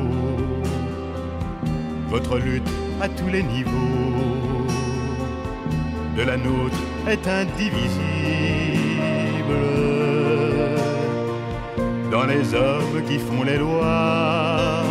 [2.08, 2.70] Votre lutte
[3.00, 4.66] à tous les niveaux
[6.16, 7.98] de la nôtre est indivisible.
[12.28, 14.82] Les hommes qui font les lois,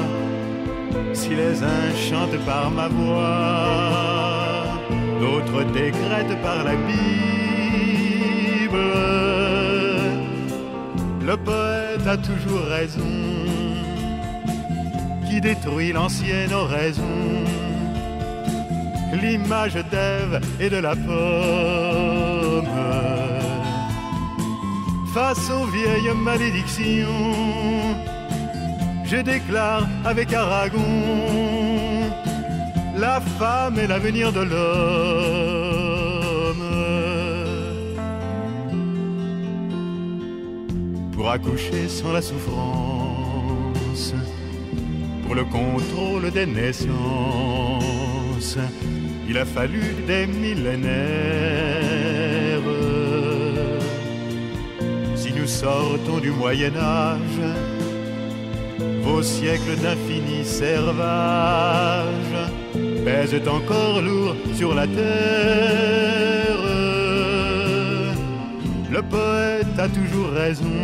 [1.14, 4.82] si les uns chantent par ma voix,
[5.22, 6.98] d'autres décrètent par la Bible.
[11.28, 13.14] Le poète a toujours raison,
[15.30, 17.04] qui détruit l'ancienne oraison,
[19.22, 22.18] l'image d'Ève et de la pomme.
[25.20, 27.96] Face aux vieilles malédictions,
[29.04, 30.84] je déclare avec Aragon,
[32.96, 35.58] la femme est l'avenir de l'homme.
[41.14, 44.14] pour accoucher sans la souffrance,
[45.24, 46.90] pour le contrôle des naissances,
[49.28, 51.97] il a fallu des millénaires.
[55.62, 57.42] Sortons du Moyen Âge,
[59.02, 62.38] vos siècles d'infini servage
[63.04, 66.64] pèsent encore lourd sur la terre.
[68.92, 70.80] Le poète a toujours raison,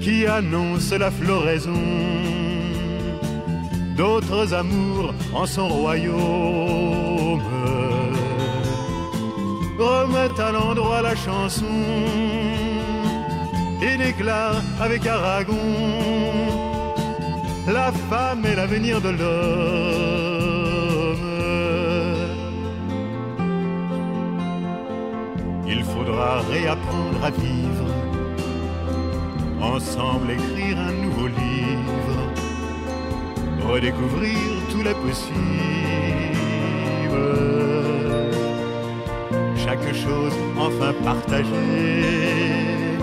[0.00, 1.84] qui annonce la floraison
[3.96, 7.40] d'autres amours en son royaume.
[9.78, 11.64] Remettent à l'endroit la chanson
[13.86, 16.64] et déclare avec Aragon
[17.66, 20.34] la femme est l'avenir de l'homme.
[25.66, 27.86] Il faudra réapprendre à vivre,
[29.62, 32.18] ensemble écrire un nouveau livre,
[33.66, 34.38] redécouvrir
[34.70, 35.24] tous les possibles.
[39.56, 42.93] Chaque chose enfin partagée,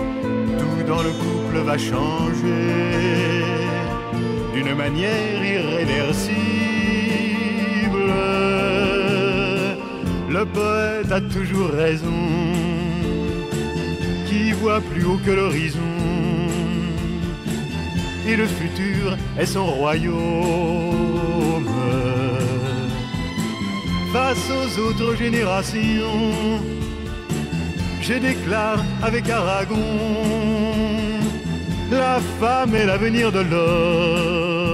[0.86, 3.44] dans le couple va changer
[4.54, 6.42] d'une manière irréversible.
[10.28, 12.22] Le poète a toujours raison,
[14.26, 15.80] qui voit plus haut que l'horizon.
[18.26, 20.12] Et le futur est son royaume.
[24.12, 26.60] Face aux autres générations,
[28.00, 30.71] je déclare avec Aragon
[31.92, 34.72] la femme est l'avenir de l'homme.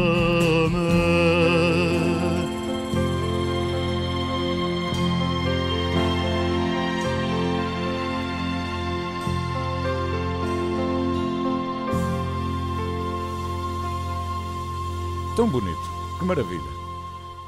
[15.36, 15.78] Tão bonito,
[16.18, 16.78] que maravilha.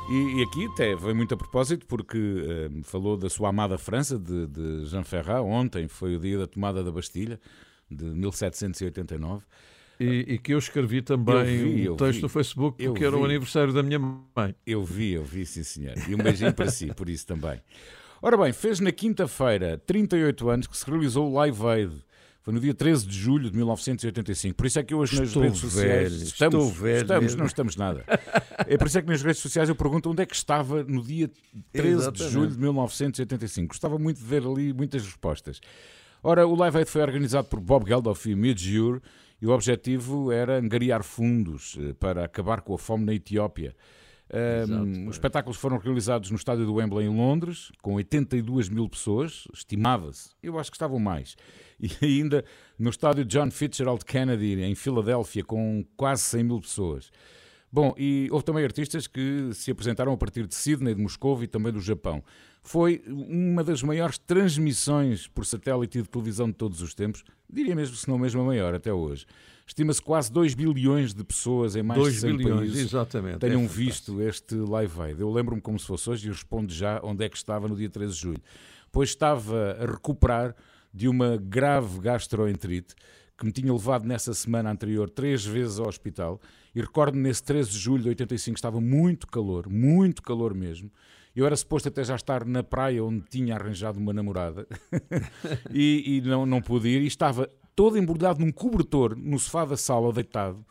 [0.09, 4.47] E, aqui até veio muito a propósito porque eh, falou da sua amada França, de,
[4.47, 5.41] de Jean Ferrat.
[5.43, 7.41] Ontem foi o dia da tomada da Bastilha,
[7.91, 9.45] de 1789.
[9.99, 12.23] E, e que eu escrevi também Eu vi, um eu texto vi.
[12.23, 14.55] no Facebook porque era o aniversário da minha mãe.
[14.67, 15.95] Eu vi, eu vi, sim senhor.
[16.09, 17.61] E um beijinho para si, por isso também.
[18.23, 21.93] Ora bem, fez na quinta-feira 38 anos que se realizou o Live Aid.
[22.43, 24.57] Foi no dia 13 de julho de 1985.
[24.57, 26.13] Por isso é que hoje nas Estou redes sociais.
[26.13, 27.39] velho, estamos, estou velho estamos, mesmo.
[27.39, 28.05] não estamos nada.
[28.67, 31.03] É por isso é que nas redes sociais eu pergunto onde é que estava no
[31.03, 31.31] dia
[31.73, 32.33] 13 de Exatamente.
[32.33, 33.69] julho de 1985.
[33.69, 35.61] Gostava muito de ver ali muitas respostas.
[36.23, 39.01] Ora, o Live Aid foi organizado por Bob Geldof e Midge Ure
[39.41, 43.75] e o objetivo era angariar fundos eh, para acabar com a fome na Etiópia.
[44.33, 49.49] Um, os espetáculos foram realizados no estádio do Wembley em Londres, com 82 mil pessoas,
[49.53, 50.31] estimava-se.
[50.41, 51.37] Eu acho que estavam mais.
[51.83, 52.45] E ainda
[52.79, 57.11] no estádio John Fitzgerald Kennedy, em Filadélfia, com quase 100 mil pessoas.
[57.73, 61.47] Bom, e houve também artistas que se apresentaram a partir de Sydney, de Moscou e
[61.47, 62.23] também do Japão.
[62.63, 67.75] Foi uma das maiores transmissões por satélite e de televisão de todos os tempos, diria
[67.75, 69.27] mesmo, se não mesmo a maior até hoje.
[69.67, 73.39] Estima-se quase 2 bilhões de pessoas em mais 2 de 100 bilhões, países exatamente.
[73.39, 75.21] tenham É visto este Live Aid.
[75.21, 77.89] Eu lembro-me como se fosse hoje e respondo já onde é que estava no dia
[77.89, 78.43] 13 de julho.
[78.91, 80.55] Pois estava a recuperar
[80.93, 82.95] de uma grave gastroenterite
[83.39, 86.41] que me tinha levado nessa semana anterior três vezes ao hospital
[86.75, 90.91] e recordo-me nesse 13 de julho de 85 estava muito calor, muito calor mesmo.
[91.35, 94.67] Eu era suposto até já estar na praia onde tinha arranjado uma namorada
[95.73, 99.77] e, e não, não pude ir e estava todo embrulhado num cobertor no sofá da
[99.77, 100.65] sala deitado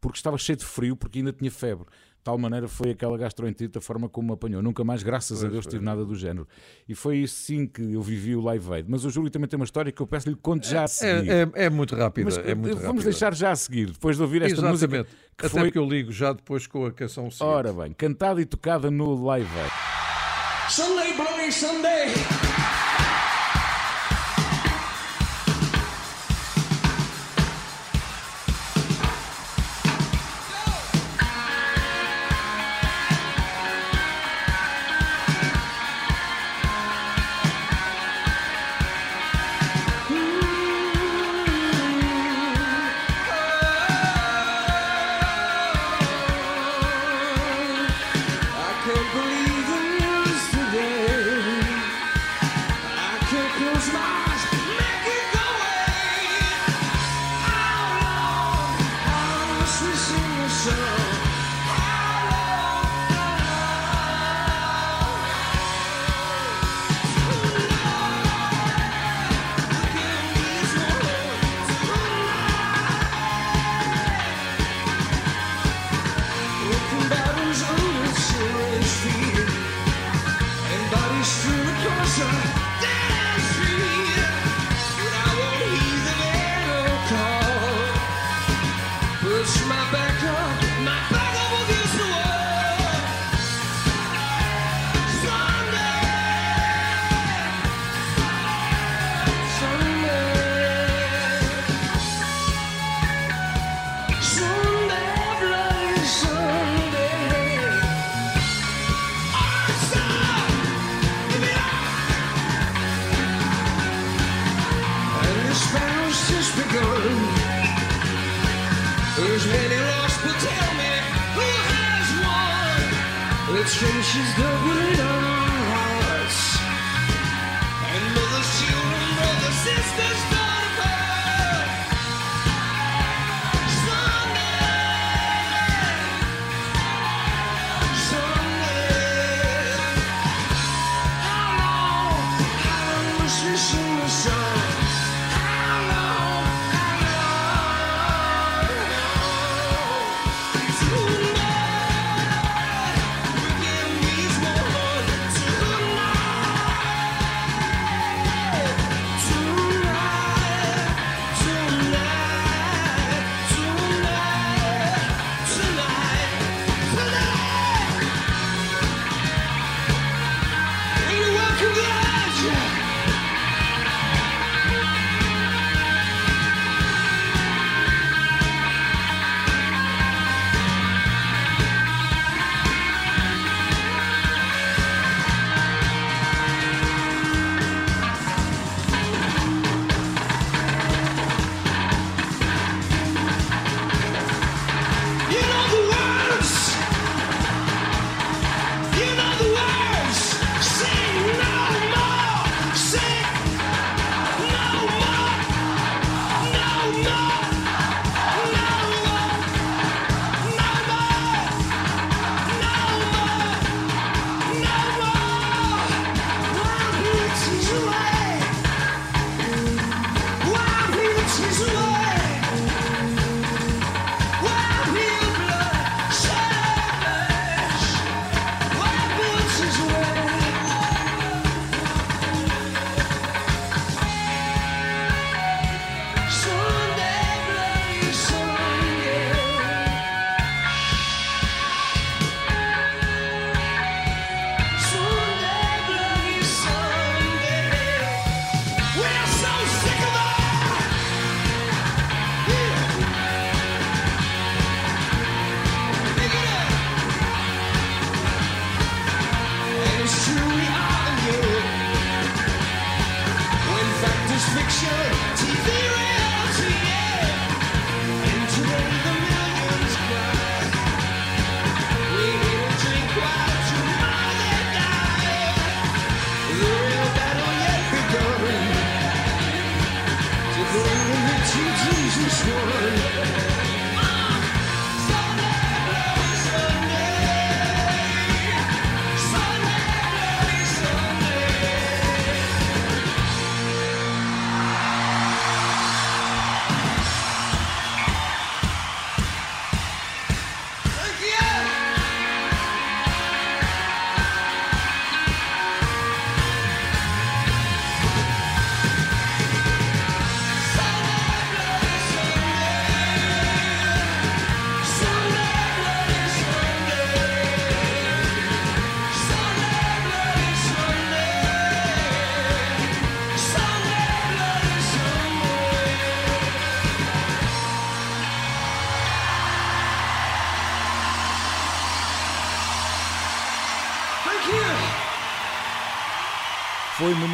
[0.00, 1.86] porque estava cheio de frio porque ainda tinha febre.
[1.86, 4.60] De tal maneira foi aquela gastroenterite a forma como me apanhou.
[4.60, 6.48] Nunca mais, graças a Deus, tive nada do género.
[6.88, 8.90] E foi isso sim que eu vivi o Live Aid.
[8.90, 11.30] Mas o Júlio também tem uma história que eu peço-lhe que conte já a seguir.
[11.30, 12.28] É, é, é muito rápida.
[12.40, 13.04] É muito vamos rápida.
[13.04, 14.88] deixar já a seguir, depois de ouvir esta Exatamente.
[14.88, 15.04] música.
[15.38, 17.44] Que Até foi, porque eu ligo já depois com a canção seguinte.
[17.48, 20.05] ora bem, cantada e tocada no Live Aid.
[20.68, 22.55] Sunday, Bloody Sunday.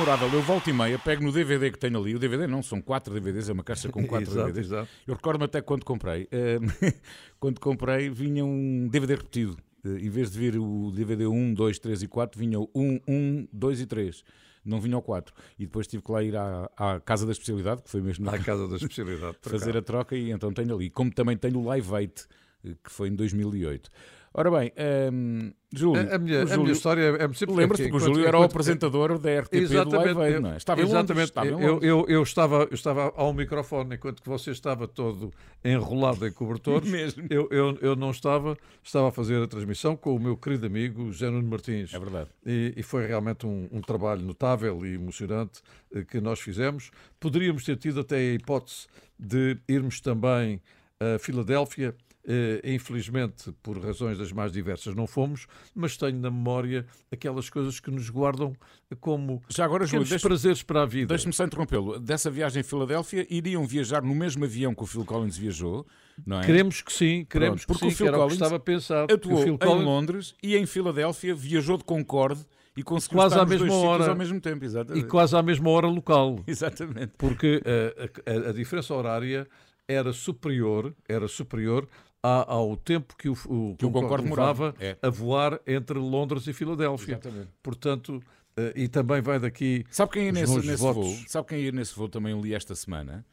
[0.03, 0.29] Memorável.
[0.33, 2.15] Eu volto e meia, pego no DVD que tenho ali.
[2.15, 4.67] O DVD não, são quatro DVDs, é uma caixa com quatro Exato, DVDs.
[4.67, 4.89] exato.
[5.07, 6.29] Eu recordo-me até quando comprei.
[6.31, 6.59] eh,
[7.39, 9.57] quando comprei, vinha um DVD repetido.
[9.85, 13.01] Eh, Em vez de vir o DVD 1, 2, 3 e 4, vinha o 1,
[13.07, 14.25] 1, 2 e 3.
[14.65, 15.35] Não vinha o 4.
[15.59, 18.39] E depois tive que lá ir à, à Casa da Especialidade, que foi mesmo À
[18.39, 19.37] casa da especialidade.
[19.43, 20.91] fazer a troca e então tenho ali.
[20.91, 22.29] Como também tenho o Live 8,
[22.65, 23.91] eh, que foi em 2008.
[24.35, 27.89] Ora bem, ehm, Júlio, A, a minha, o a Júlio- minha história é sempre Lembras-te
[27.91, 30.57] que o Júlio era o apresentador da RTP do Live Aid, não é?
[30.57, 31.25] Estava Londres, exatamente.
[31.29, 31.89] estava em eu, Londres.
[31.91, 35.31] eu, eu estava, eu estava ao microfone enquanto que você estava todo
[35.63, 36.89] enrolado em cobertores.
[36.91, 37.25] Mesmo.
[37.29, 41.13] Eu, eu, eu não estava, estava a fazer a transmissão com o meu querido amigo
[41.13, 41.93] José Nuno Martins.
[41.93, 42.31] É verdade.
[42.47, 45.61] E, e foi realmente um, um trabalho notável e emocionante
[45.95, 46.91] eh, que nós fizemos.
[47.21, 48.87] Poderíamos ter tido até a hipótese
[49.19, 50.61] de irmos também
[50.99, 51.95] a Filadélfia.
[52.25, 57.81] Eh, infelizmente, por razões das mais diversas, não fomos, mas tenho na memória aquelas coisas
[57.81, 58.55] que nos guardam
[59.01, 61.09] como Já agora, Júlio, deixa- prazeres para a vida.
[61.09, 61.99] Deixe-me só interrompê-lo.
[61.99, 65.85] Dessa viagem em Filadélfia, iriam viajar no mesmo avião que o Phil Collins viajou,
[66.25, 66.47] não é?
[66.47, 69.13] Queremos que sim, queremos Pronto, que porque sim, o Phil que Collins estava pensado.
[69.13, 72.47] Atuou em Collins- Londres e em Filadélfia, viajou de Concorde
[72.77, 74.09] e conseguiu Quase à mesma hora.
[74.11, 74.63] ao mesmo tempo.
[74.65, 75.07] e Exatamente.
[75.09, 76.39] quase à mesma hora local.
[76.47, 77.15] Exatamente.
[77.19, 79.49] Porque eh, a, a- a diferença horária
[79.89, 81.89] era superior, era superior
[82.23, 84.97] a- ao tempo que o, o, Que o Concorde demorava, é.
[85.03, 87.15] a voar entre Londres e Filadélfia.
[87.15, 87.49] Exatamente.
[87.63, 88.23] Portanto,
[88.57, 89.85] eh, e também vai daqui.
[89.91, 91.17] Sabe quem ia nesse, nesse voo?
[91.27, 93.25] Sabe quem ia nesse voo também li esta semana?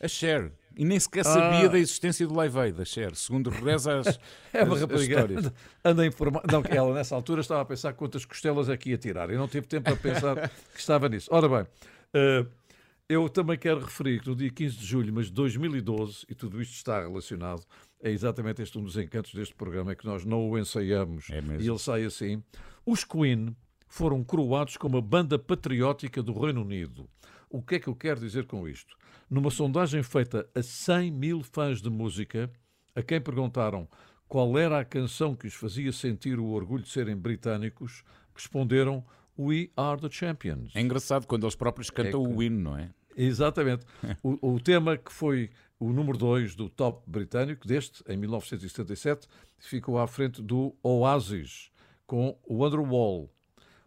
[0.00, 0.52] A Cher.
[0.76, 1.68] E nem sequer sabia Ah.
[1.68, 3.16] da existência do Live Aid, da Cher.
[3.16, 4.20] Segundo reza as,
[4.54, 5.22] É uma as- rapariga.
[5.24, 5.52] anda-
[5.84, 6.02] Anda.
[6.52, 9.28] Não, que ela nessa altura estava a pensar quantas costelas é que ia tirar.
[9.30, 10.36] E não tive tempo a pensar
[10.72, 11.28] que estava nisso.
[11.32, 11.66] Ora bem,
[12.14, 12.46] eh,
[13.08, 16.62] eu também quero referir que no dia 15 de julho, mas de 2012, e tudo
[16.62, 17.62] isto está relacionado,
[18.00, 21.40] é exatamente este um dos encantos deste programa, é que nós não o ensaiamos É
[21.60, 22.42] e ele sai assim.
[22.86, 27.08] Os Queen foram coroados como a banda patriótica do Reino Unido.
[27.50, 28.96] O que é que eu quero dizer com isto?
[29.30, 32.50] Numa sondagem feita a 100 mil fãs de música,
[32.94, 33.88] a quem perguntaram
[34.26, 38.02] qual era a canção que os fazia sentir o orgulho de serem britânicos,
[38.34, 39.04] responderam
[39.38, 40.72] We Are the Champions.
[40.74, 42.90] É engraçado quando eles próprios cantam É que- o hino, não é?
[43.18, 43.84] Exatamente.
[44.22, 45.50] O, o tema que foi
[45.80, 49.26] o número 2 do top britânico, deste, em 1977,
[49.58, 51.70] ficou à frente do Oasis,
[52.06, 53.28] com Wonderwall.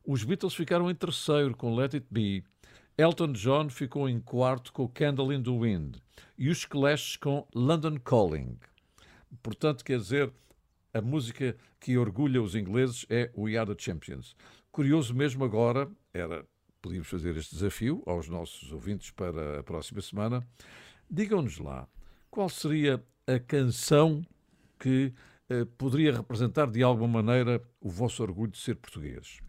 [0.06, 2.44] Os Beatles ficaram em terceiro, com Let It Be.
[2.98, 5.96] Elton John ficou em quarto, com Candle in the Wind.
[6.38, 8.58] E os Clash com London Calling.
[9.42, 10.32] Portanto, quer dizer,
[10.94, 14.36] a música que orgulha os ingleses é We Are the Champions.
[14.72, 16.46] Curioso mesmo agora, era,
[16.82, 20.46] podíamos fazer este desafio aos nossos ouvintes para a próxima semana.
[21.10, 21.88] Digam-nos lá,
[22.30, 24.26] qual seria a canção
[24.80, 25.14] que
[25.50, 29.40] eh, poderia representar de alguma maneira o vosso orgulho de ser português?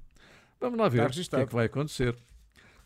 [0.61, 2.17] Vamos lá ver o que é que vai acontecer.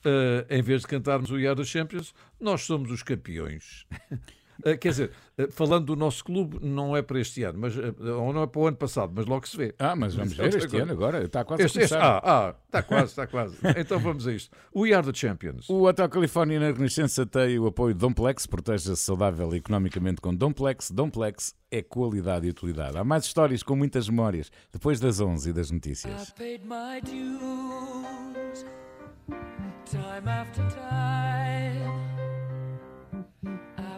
[0.04, 3.86] Eh, em vez de cantarmos o the Champions, nós somos os campeões.
[4.64, 7.92] Eh, quer dizer, eh, falando do nosso clube, não é para este ano, mas, eh,
[8.12, 9.74] ou não é para o ano passado, mas logo se vê.
[9.78, 11.24] Ah, mas vamos ver este ano agora.
[11.24, 13.56] Está quase Este, a este, ah, ah, está quase, está quase.
[13.78, 14.56] Então vamos a isto.
[14.74, 15.68] We Are the Champions.
[15.68, 20.34] O Hotel Califórnia na Renascença tem o apoio de Domplex, proteja-se saudável e economicamente com
[20.34, 20.90] Domplex.
[20.90, 22.96] Domplex é qualidade e utilidade.
[22.96, 26.28] Há mais histórias com muitas memórias, depois das 11 e das notícias.
[26.28, 28.64] I paid my dues
[29.84, 32.15] time after time.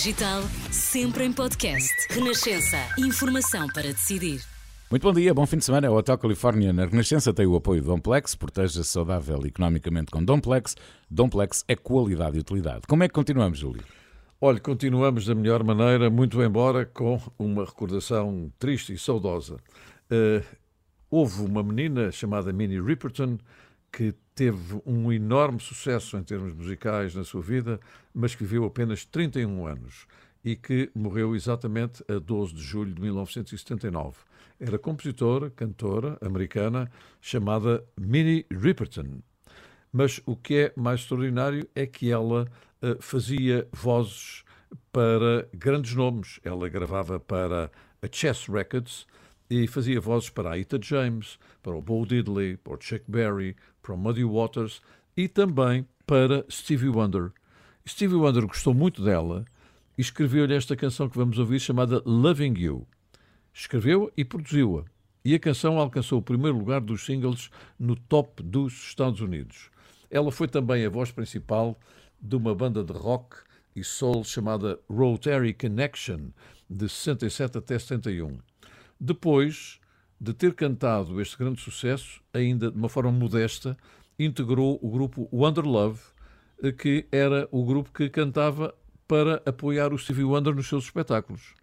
[0.00, 0.40] digital,
[0.70, 1.94] sempre em podcast.
[2.08, 2.78] Renascença.
[2.98, 4.40] Informação para decidir.
[4.90, 5.90] Muito bom dia, bom fim de semana.
[5.90, 10.74] O Hotel Califórnia na Renascença tem o apoio de Domplex, proteja-se saudável economicamente com Domplex.
[11.10, 12.86] Domplex é qualidade e utilidade.
[12.88, 13.84] Como é que continuamos, Júlio?
[14.40, 19.58] Olha, continuamos da melhor maneira, muito embora com uma recordação triste e saudosa.
[20.08, 20.42] Eh,
[21.10, 23.36] houve uma menina chamada Minnie Riperton
[23.92, 27.80] que teve um enorme sucesso em termos musicais na sua vida,
[28.14, 30.06] mas que viveu apenas 31 anos.
[30.42, 34.16] e que morreu exatamente a 12 de julho de 1979.
[34.58, 39.20] Era compositora, cantora americana chamada Minnie Riperton.
[39.92, 42.46] Mas o que é mais extraordinário é que ela
[42.80, 44.44] eh, fazia vozes
[44.92, 46.40] para grandes nomes.
[46.44, 47.70] Ela gravava para
[48.00, 49.06] a Chess Records
[49.50, 53.56] e fazia vozes para a Etta James, para o Bo Diddley, para o Chuck Berry,
[53.82, 54.80] para o Muddy Waters
[55.16, 57.32] e também para Stevie Wonder.
[57.86, 59.44] Stevie Wonder gostou muito dela
[59.96, 62.86] e escreveu-lhe esta canção que vamos ouvir chamada Loving You.
[63.52, 64.84] Escreveu e produziu-a.
[65.24, 69.70] E a canção alcançou o primeiro lugar dos singles no top dos Estados Unidos.
[70.10, 71.78] Ela foi também a voz principal
[72.20, 73.36] de uma banda de rock
[73.74, 76.30] e soul chamada Rotary Connection,
[76.68, 78.38] de 67 até 71.
[78.98, 79.79] Depois
[80.20, 83.76] de ter cantado este grande sucesso, ainda de uma forma modesta,
[84.18, 86.00] integrou o grupo Wonder Love,
[86.62, 88.74] eh, que era o grupo que cantava
[89.08, 91.54] para apoiar o Stevie Wonder nos seus espetáculos.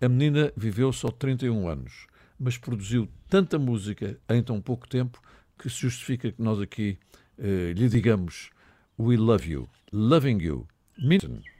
[0.00, 2.08] A menina viveu só 31 anos,
[2.38, 5.22] mas produziu tanta música em tão pouco tempo
[5.56, 6.98] que se justifica que nós aqui
[7.38, 8.50] eh, lhe digamos
[8.98, 10.66] We love you, loving you.
[10.98, 11.51] Minton.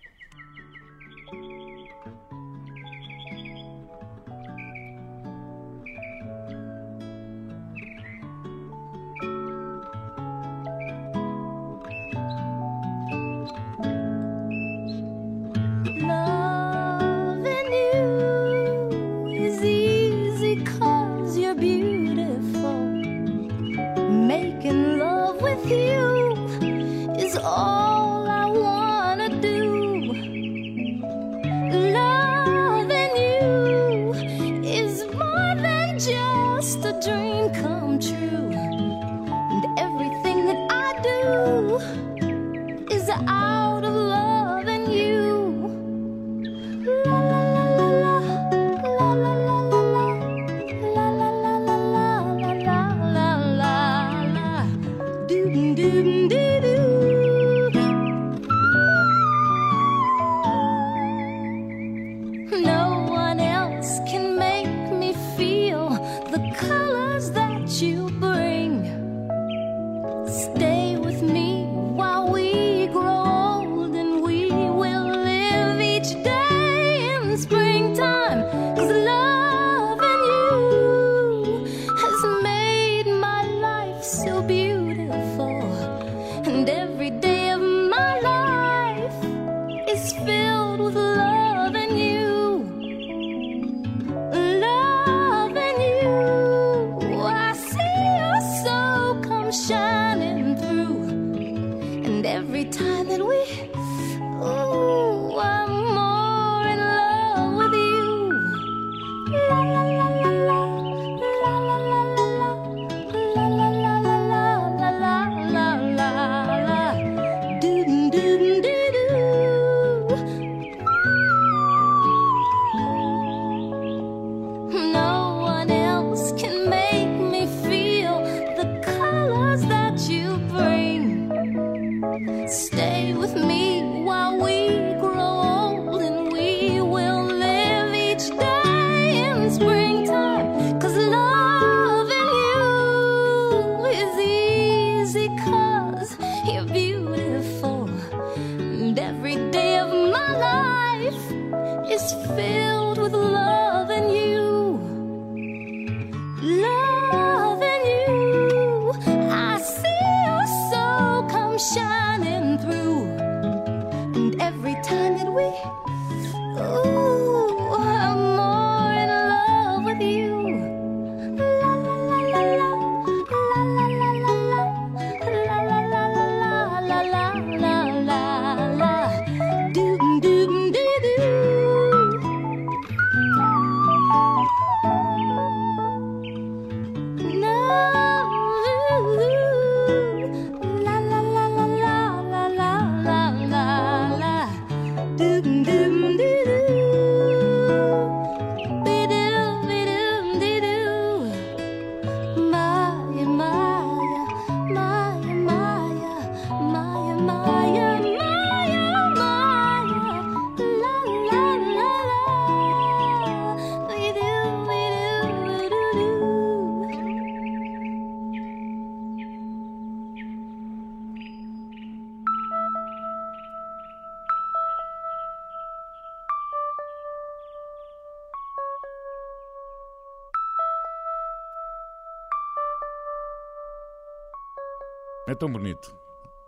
[235.32, 235.96] É tão bonito.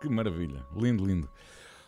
[0.01, 0.63] Que maravilha.
[0.77, 1.29] Lindo, lindo.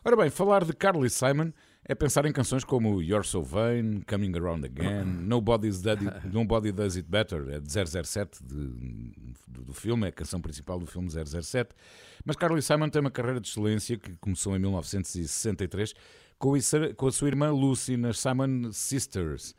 [0.02, 1.50] Ora bem, falar de Carly Simon
[1.84, 6.72] é pensar em canções como You're So Vain, Coming Around Again, Nobody's Done It- Nobody
[6.72, 8.54] Does It Better, é de 007 de-
[9.46, 11.74] do, do filme, é a canção principal do filme 007.
[12.24, 15.92] Mas Carly Simon tem uma carreira de excelência que começou em 1963
[16.38, 19.54] com a, isa- com a sua irmã Lucy nas Simon Sisters.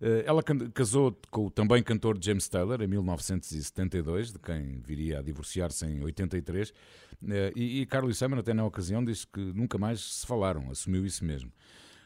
[0.00, 5.22] Eh, Ela casou com o também cantor James Taylor em 1972, de quem viria a
[5.22, 6.72] divorciar-se em 83.
[7.28, 11.04] Eh, E, e Carly Simon, até na ocasião, disse que nunca mais se falaram, assumiu
[11.06, 11.50] isso mesmo.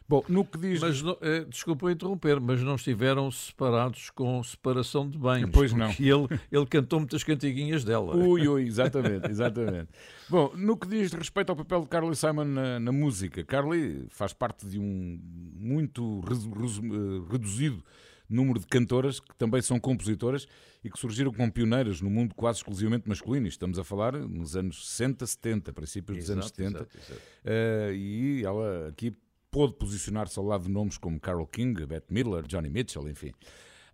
[0.09, 0.81] Bom, no que diz.
[0.81, 5.51] Mas, não- eh, desculpa interromper, mas não estiveram separados com separação de bens.
[5.53, 5.89] Pois não.
[5.89, 8.17] porque Ele, ele cantou muitas cantiguinhas dela.
[8.17, 9.89] Ui, ui, exatamente, exatamente.
[10.31, 14.33] Bom, no que diz respeito ao papel de Carly Simon na, na música, Carly faz
[14.33, 15.21] parte de um
[15.55, 17.85] muito resu- resu- eh, reduzido
[18.31, 20.47] número de cantoras que também são compositoras
[20.85, 23.47] e que surgiram como pioneiras no mundo quase exclusivamente masculino.
[23.47, 26.79] Estamos a falar nos anos 60, 70, princípios dos anos Exato, 70.
[26.79, 27.21] exato, exato.
[27.45, 29.15] Eh, e ela aqui
[29.51, 33.33] pôde posicionar-se ao lado de nomes como Carole King, Bette Midler, Johnny Mitchell, enfim.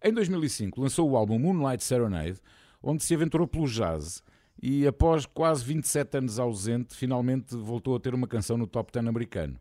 [0.03, 2.39] Em 2005 lançou o álbum Moonlight Serenade,
[2.83, 4.23] onde se aventurou pelo jazz
[4.63, 9.07] e após quase 27 anos ausente, finalmente voltou a ter uma canção no top 10
[9.07, 9.59] americano.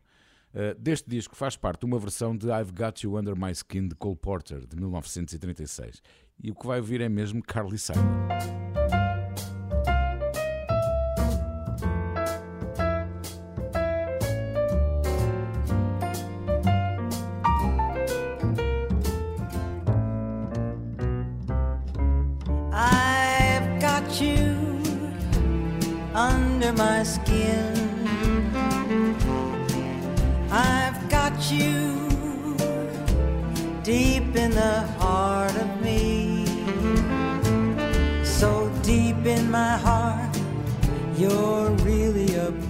[0.54, 3.96] Uh, deste disco faz parte uma versão de I've Got You Under My Skin de
[3.96, 6.00] Cole Porter, de 1936.
[6.42, 8.28] E o que vai ouvir é mesmo Carly Simon.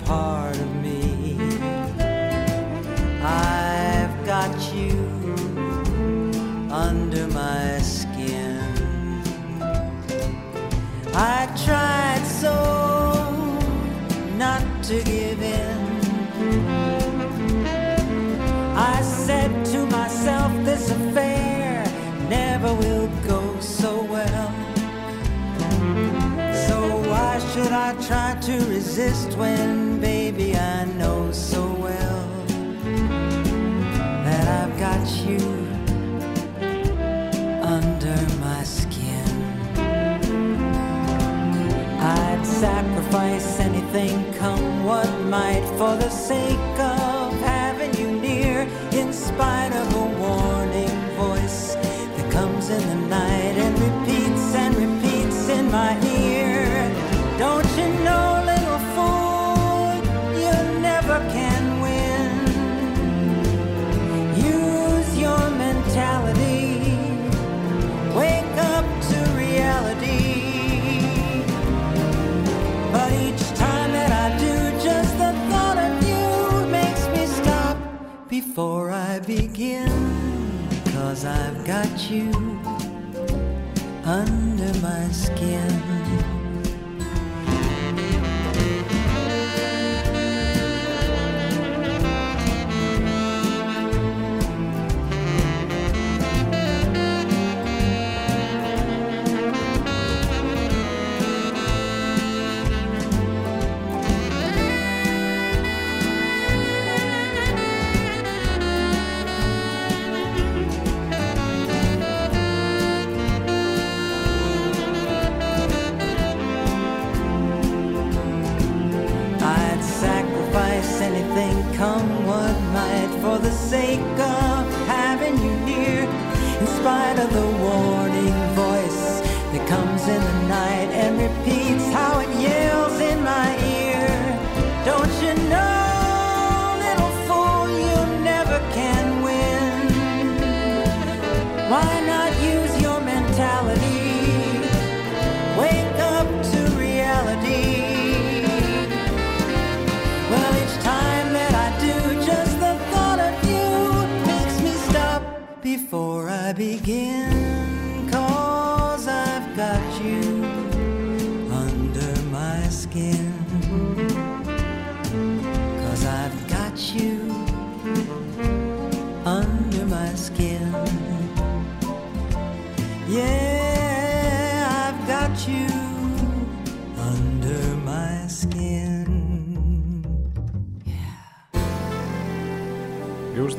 [0.05, 0.44] apart.
[27.75, 32.29] I try to resist when, baby, I know so well
[34.25, 35.41] that I've got you
[37.63, 39.27] under my skin?
[41.99, 49.73] I'd sacrifice anything, come what might, for the sake of having you near, in spite
[49.73, 56.04] of a warning voice that comes in the night and repeats and repeats in my
[78.47, 79.89] before I begin.
[80.93, 82.31] Cause I've got you
[84.05, 86.24] under my skin.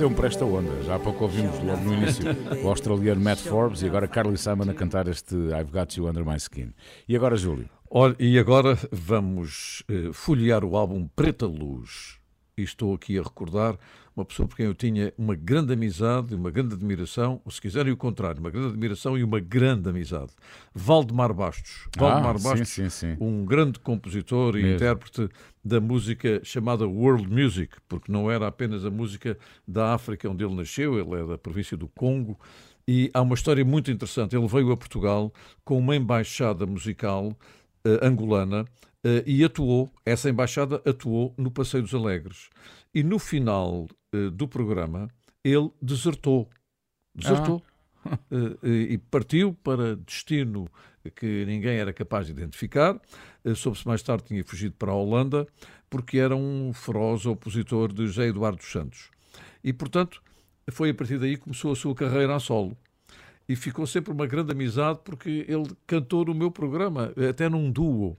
[0.06, 0.84] Forbes deu-me para esta onda.
[0.84, 2.26] Já há pouco ouvimos logo no início
[2.64, 6.24] o australiano Matt Forbes e agora Carly Simon a cantar este I've Got You Under
[6.24, 6.74] My Skin.
[7.08, 7.68] E agora, Júlio?
[7.90, 12.20] Olha, e agora vamos eh, folhear o álbum Preta Luz.
[12.56, 13.80] E estou aqui a recordar
[14.16, 17.92] uma pessoa por quem eu tinha uma grande amizade, uma grande admiração, ou se quiserem
[17.92, 20.32] o contrário, uma grande admiração e uma grande amizade.
[20.74, 21.88] Valdemar Bastos.
[21.98, 23.18] Valdemar Ah, sim, Bastos, sim, sim.
[23.20, 24.76] um grande compositor e Mesmo.
[24.76, 25.30] intérprete
[25.64, 29.38] da música chamada World Music, porque não era apenas a música
[29.68, 32.40] da África onde ele nasceu, ele é da província do Congo.
[32.88, 34.36] E há uma história muito interessante.
[34.36, 37.36] Ele veio a Portugal com uma embaixada musical
[37.84, 38.64] eh, angolana
[39.04, 42.50] eh, e atuou, essa embaixada atuou no Passeio dos Alegres.
[42.94, 45.10] E no final eh, do programa,
[45.44, 46.50] ele desertou.
[47.14, 47.62] Desertou.
[48.32, 50.68] Eh, e partiu para destino
[51.16, 53.02] que ninguém era capaz de identificar.
[53.56, 55.48] Soube-se mais tarde tinha fugido para a Holanda,
[55.90, 59.10] porque era um feroz opositor de José Eduardo dos Santos.
[59.64, 60.22] E, portanto,
[60.72, 62.78] foi a partir daí que começou a sua carreira a solo.
[63.48, 68.18] E ficou sempre uma grande amizade porque ele cantou no meu programa, até num duo.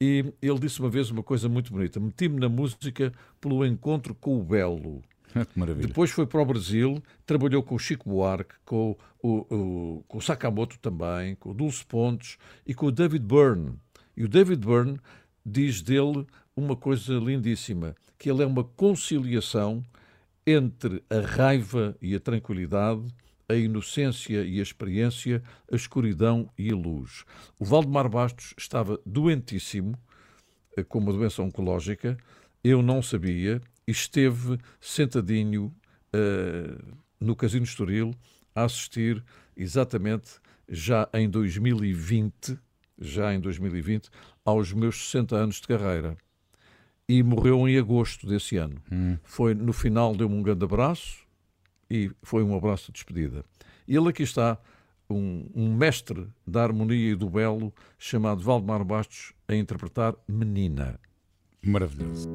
[0.00, 4.38] E ele disse uma vez uma coisa muito bonita: meti-me na música pelo encontro com
[4.38, 5.02] o belo.
[5.88, 10.20] Depois foi para o Brasil, trabalhou com o Chico Buarque, com o, o- com o
[10.22, 13.74] Sakamoto também, com o Dulce Pontes e com o David Byrne.
[14.16, 14.98] E o David Byrne
[15.44, 16.26] diz dele
[16.56, 19.82] uma coisa lindíssima, que ele é uma conciliação
[20.46, 23.02] entre a raiva e a tranquilidade,
[23.48, 27.24] a inocência e a experiência, a escuridão e a luz.
[27.58, 29.94] O Valdemar Bastos estava doentíssimo,
[30.76, 32.16] eh, com uma doença oncológica,
[32.64, 33.60] eu não sabia,
[33.92, 35.70] e esteve sentadinho
[36.14, 36.78] eh,
[37.20, 38.14] no Casino Estoril
[38.54, 39.22] a assistir
[39.54, 42.58] exatamente já em 2020,
[42.98, 44.08] já em 2020,
[44.46, 46.16] aos meus 60 anos de carreira.
[47.06, 48.80] E morreu em agosto desse ano.
[49.24, 51.26] Foi no final, deu-me um grande abraço
[51.90, 53.44] e foi um abraço de despedida.
[53.86, 54.58] E ele aqui está,
[55.10, 60.98] um, um mestre da harmonia e do belo, chamado Valdemar Bastos, a interpretar Menina.
[61.62, 62.30] Maravilhoso.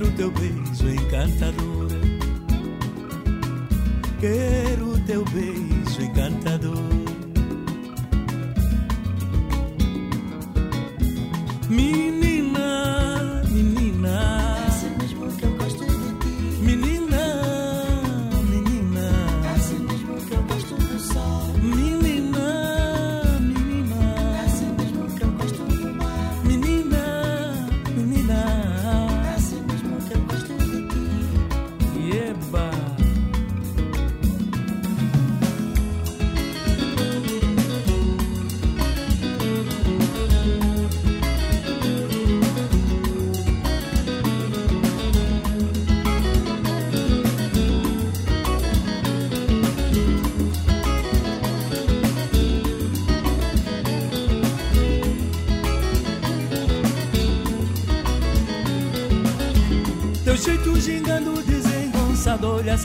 [0.00, 1.90] Quero teu beijo encantador.
[4.18, 6.59] Quero teu beijo encantador.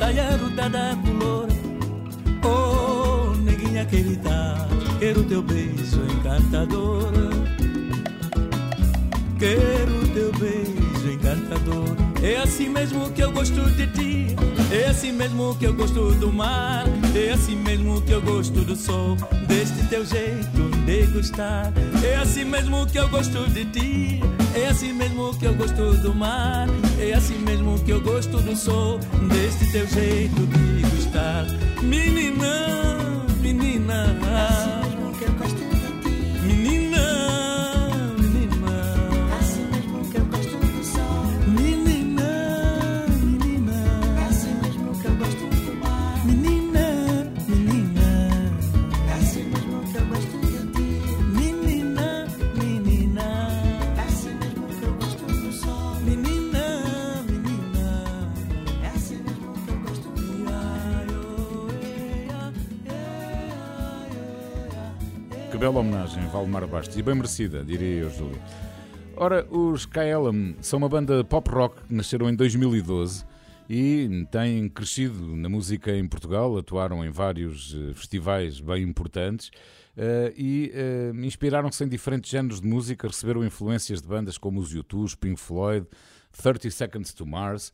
[0.06, 1.48] Desengonçado, olha a saia ruda da color.
[2.44, 4.68] Oh, neguinha querida,
[5.00, 7.12] quero teu beijo encantador.
[9.40, 11.96] Quero teu beijo encantador.
[12.24, 14.36] É assim mesmo que eu gosto de ti.
[14.72, 16.86] É assim mesmo que eu gosto do mar,
[17.16, 19.16] é assim mesmo que eu gosto do sol,
[19.48, 21.72] deste teu jeito de gostar.
[22.04, 24.20] É assim mesmo que eu gosto de ti,
[24.54, 26.68] é assim mesmo que eu gosto do mar,
[27.00, 29.00] é assim mesmo que eu gosto do sol,
[29.30, 31.46] deste teu jeito de gostar.
[31.82, 32.95] Menina,
[66.36, 68.38] Valdemar Bastos, e bem merecida, diria eu, Júlio.
[69.16, 73.24] Ora, os KLM são uma banda pop rock que nasceram em 2012
[73.70, 79.50] e têm crescido na música em Portugal, atuaram em vários eh, festivais bem importantes
[79.96, 84.76] eh, e eh, inspiraram-se em diferentes géneros de música, receberam influências de bandas como os
[84.76, 85.88] U2, os Pink Floyd,
[86.34, 87.72] 30 Seconds to Mars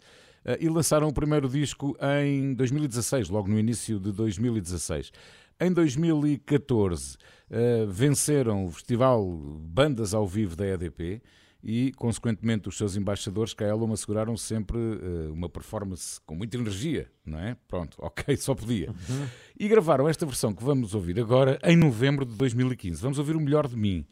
[0.60, 5.12] e lançaram o primeiro disco em 2016, logo no início de 2016.
[5.60, 7.18] Em 2014
[7.52, 11.22] eh, venceram o festival Bandas ao Vivo da EDP
[11.62, 17.38] e, consequentemente, os seus embaixadores, KLM, asseguraram sempre eh, uma performance com muita energia, não
[17.38, 17.58] é?
[17.68, 18.94] Pronto, ok, só podia.
[19.60, 23.02] E gravaram esta versão que vamos ouvir agora em novembro de 2015.
[23.02, 24.06] Vamos ouvir o melhor de mim.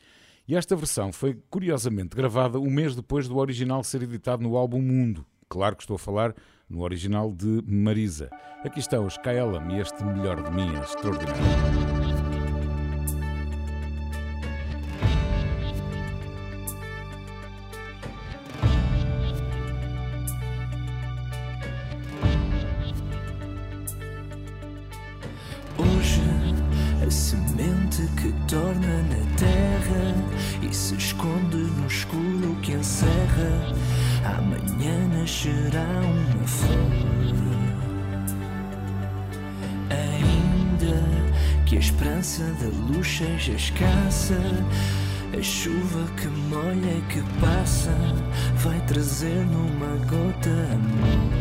[0.45, 4.82] E esta versão foi curiosamente gravada um mês depois do original ser editado no álbum
[4.82, 5.26] Mundo.
[5.48, 6.36] Claro que estou a falar
[6.70, 8.30] no original de Marisa.
[8.64, 11.98] Aqui estão os KLM e este melhor de mim é extraordinário.
[43.40, 44.36] Seja escassa,
[45.38, 47.95] a chuva que molha e que passa
[48.56, 51.39] vai trazer numa gota amor.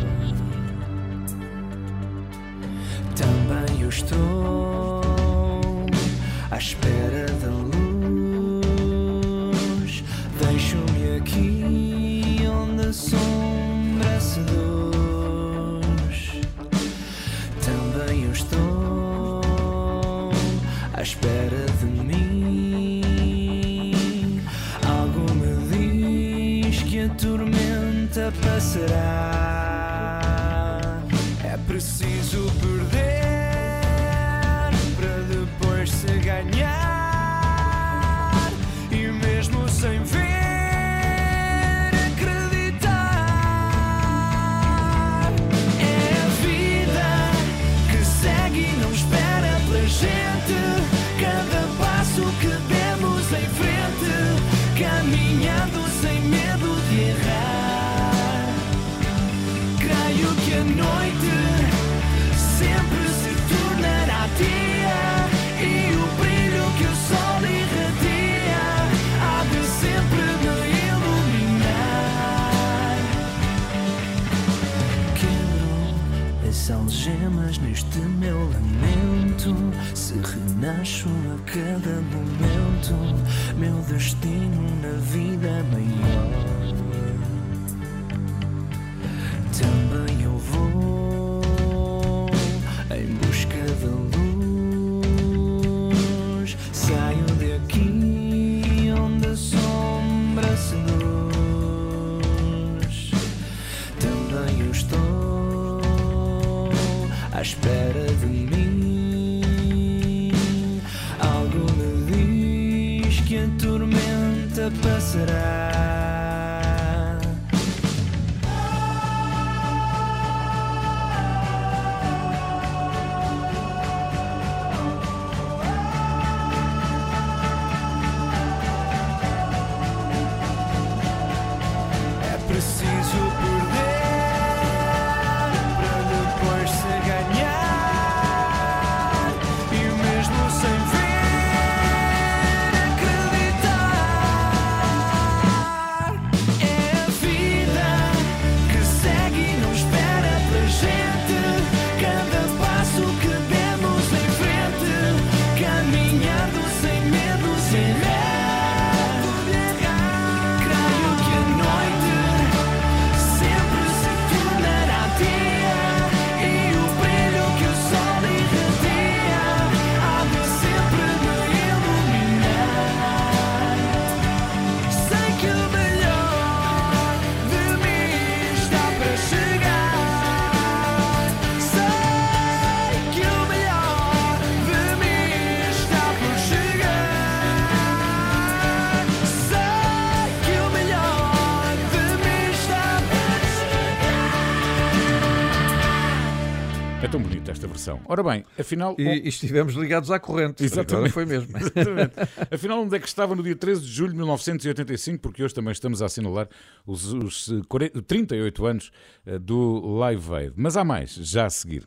[198.11, 198.95] Ora bem, afinal.
[198.97, 200.63] E, e estivemos ligados à corrente.
[200.63, 200.95] Exatamente.
[200.95, 201.55] Agora foi mesmo.
[201.55, 202.13] Exatamente.
[202.49, 205.21] Afinal, onde é que estava no dia 13 de julho de 1985?
[205.21, 206.49] Porque hoje também estamos a assinalar
[206.87, 208.91] os, os eh, 40 38 anos
[209.27, 210.53] eh, do Live Aid.
[210.55, 211.85] Mas há mais, já a seguir.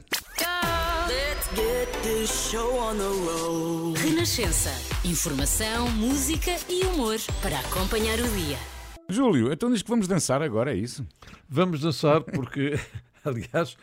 [1.09, 3.99] Let's get this show on the road.
[3.99, 4.71] Renascença.
[5.05, 8.59] Informação, música e humor para acompanhar o dia.
[9.09, 11.05] Júlio, então diz que vamos dançar agora, é isso?
[11.49, 12.79] Vamos dançar porque,
[13.27, 13.77] aliás,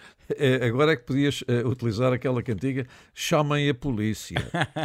[0.66, 4.38] agora é que podias eh, utilizar aquela cantiga Chamem a polícia.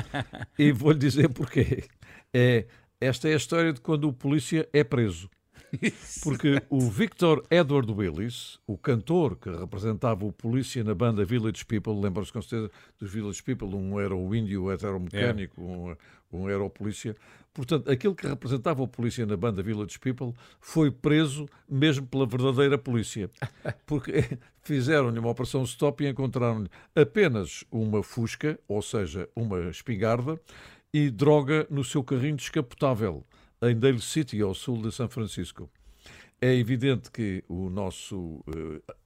[0.59, 1.85] e vou-lhe dizer porquê.
[2.33, 2.67] É,
[3.01, 5.29] esta é a história de quando o polícia é preso.
[6.23, 12.01] Porque o Victor Edward Willis, o cantor que representava o polícia na banda Village People,
[12.01, 15.97] lembram-se com certeza dos Village People, um era o índio, outro era o mecânico, um,
[16.33, 17.17] um era o polícia.
[17.55, 22.77] Portanto, aquele que representava o polícia na banda Village People foi preso mesmo pela verdadeira
[22.77, 23.31] polícia.
[23.87, 24.13] Porque
[24.61, 30.39] fizeram-lhe uma operação stop e encontraram-lhe apenas uma fusca, ou seja, uma espingarda,
[30.93, 33.25] e droga no seu carrinho descapotável
[33.63, 35.71] em Dale City, ao sul de São Francisco.
[36.41, 38.45] É evidente que o nosso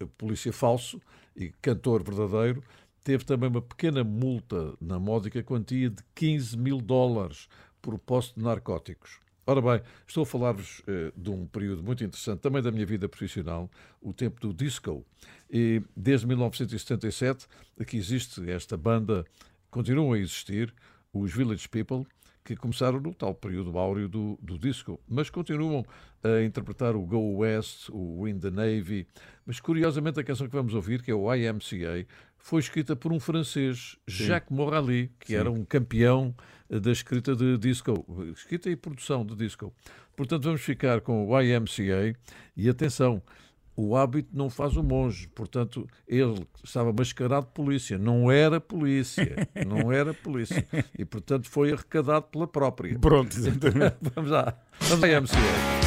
[0.00, 1.00] eh, polícia falso
[1.36, 2.62] e cantor verdadeiro
[3.04, 7.48] teve também uma pequena multa na módica quantia de 15 mil dólares
[7.80, 9.20] por posse de narcóticos.
[9.46, 13.08] Ora bem, estou a falar-vos eh, de um período muito interessante, também da minha vida
[13.08, 15.06] profissional, o tempo do disco.
[15.50, 17.46] E desde 1977
[17.86, 19.24] que existe esta banda,
[19.70, 20.74] continuam a existir,
[21.14, 22.06] os Village People,
[22.44, 25.84] que começaram no tal período áureo do, do disco, mas continuam
[26.22, 29.06] a interpretar o Go West, o Win the Navy.
[29.44, 32.06] Mas curiosamente a canção que vamos ouvir, que é o IMCA,
[32.38, 35.34] foi escrita por um francês, Jacques Morali, que Sim.
[35.34, 36.34] era um campeão
[36.68, 38.04] da escrita de disco,
[38.34, 39.72] escrita e produção de disco.
[40.16, 42.14] Portanto, vamos ficar com o IMCA
[42.56, 43.22] e atenção.
[43.76, 49.48] O hábito não faz o monge, portanto, ele estava mascarado de polícia, não era polícia,
[49.64, 50.66] não era polícia,
[50.98, 52.98] e portanto foi arrecadado pela própria.
[52.98, 53.96] Pronto, exatamente.
[54.16, 55.77] vamos lá, vamos à IMCA.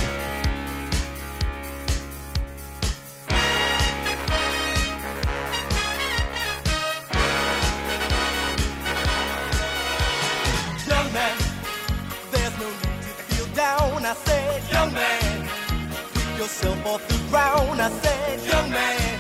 [17.82, 19.20] I said, young man,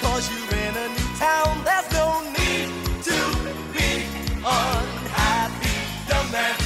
[0.00, 1.62] cause you're in a new town.
[1.62, 2.68] There's no need
[3.08, 3.18] to
[3.76, 3.90] be
[4.40, 5.76] unhappy.
[6.08, 6.56] Young man,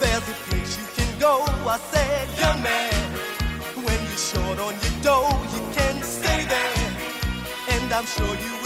[0.00, 1.44] there's a place you can go.
[1.68, 3.02] I said, young man,
[3.84, 6.88] when you're short on your dough, you can stay there.
[7.68, 8.59] And I'm sure you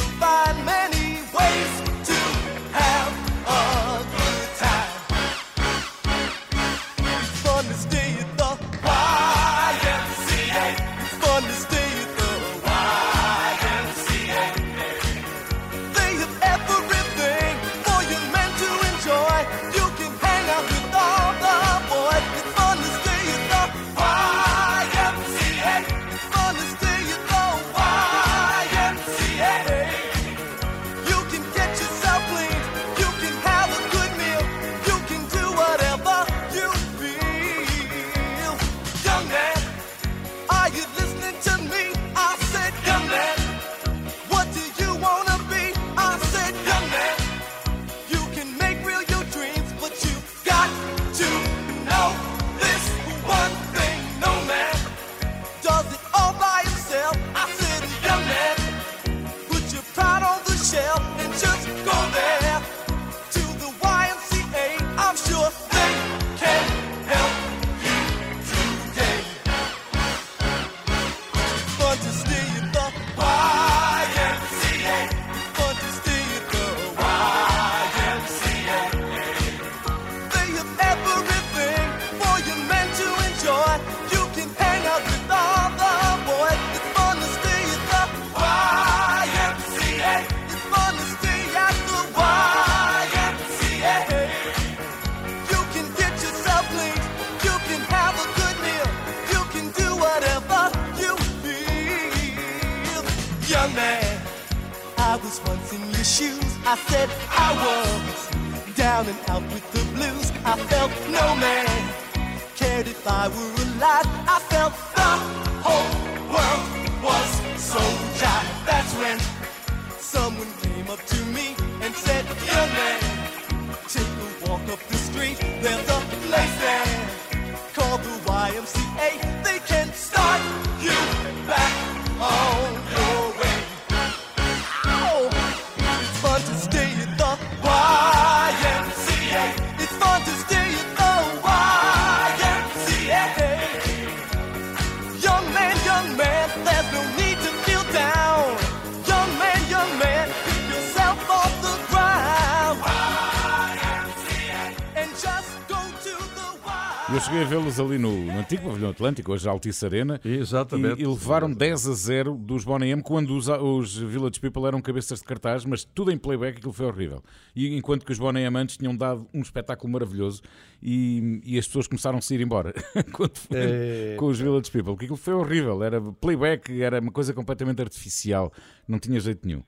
[157.12, 160.18] Eu cheguei a vê-los ali no, no antigo pavilhão Atlântico, hoje a Altice Arena.
[160.24, 161.01] Exatamente.
[161.01, 164.81] E, e levaram 10 a 0 dos Bonnie M quando os, os Village People eram
[164.81, 167.22] cabeças de cartaz, mas tudo em playback, aquilo foi horrível.
[167.55, 170.40] E enquanto que os Bonnie M antes tinham dado um espetáculo maravilhoso
[170.82, 172.72] e, e as pessoas começaram a se ir embora
[173.12, 174.16] quando foi É.
[174.18, 175.82] com os Village People, porque aquilo foi horrível.
[175.85, 178.51] Era playback, era uma coisa completamente artificial,
[178.89, 179.62] não tinha jeito nenhum.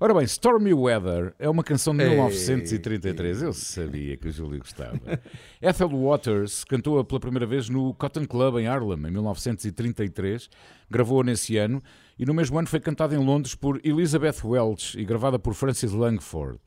[0.00, 2.10] Ora bem, Stormy Weather é uma canção de Ei.
[2.10, 3.42] 1933.
[3.42, 4.98] Eu sabia que o Júlio gostava.
[5.62, 10.50] Ethel Waters cantou-a pela primeira vez no Cotton Club em Harlem, em 1933.
[10.90, 11.80] Gravou-a nesse ano
[12.18, 15.92] e no mesmo ano foi cantada em Londres por Elizabeth Welch e gravada por Francis
[15.92, 16.58] Langford.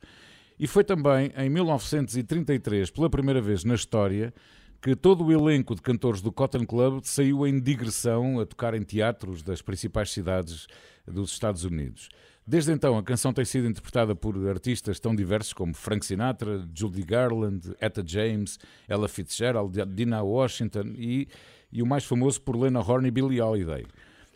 [0.58, 4.32] E foi também em 1933, pela primeira vez na história,
[4.80, 8.82] que todo o elenco de cantores do Cotton Club saiu em digressão a tocar em
[8.82, 10.66] teatros das principais cidades
[11.06, 12.08] dos Estados Unidos.
[12.48, 17.02] Desde então, a canção tem sido interpretada por artistas tão diversos como Frank Sinatra, Judy
[17.02, 18.58] Garland, Etta James,
[18.88, 21.28] Ella Fitzgerald, Dinah Washington e,
[21.70, 23.84] e o mais famoso por Lena Horne e Billie Holiday.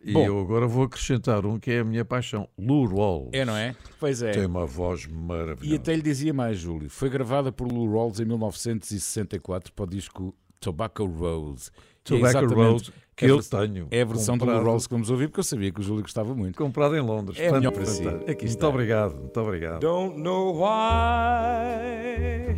[0.05, 3.31] E Bom, eu agora vou acrescentar um que é a minha paixão, Lou Rawls.
[3.33, 3.75] é, não é?
[3.99, 4.33] Pois é.
[4.33, 5.77] Tem uma voz E maravilhosa.
[5.77, 6.91] até lhe dizia mais, Júlio.
[6.91, 11.71] Foi gravada por Lou Rawls em 1964 para o disco Tobacco Rose.
[12.05, 14.65] É Tobacco exatamente Rose, que eu tenho É a versão do comprado.
[14.65, 16.57] Rawls que vamos ouvir, porque eu sabia que o Júlio gostava muito.
[16.57, 17.39] Comprado em Londres.
[17.39, 18.03] É melhor para si.
[18.29, 19.81] Aqui Muito obrigado, muito obrigado.
[19.81, 22.57] Don't know why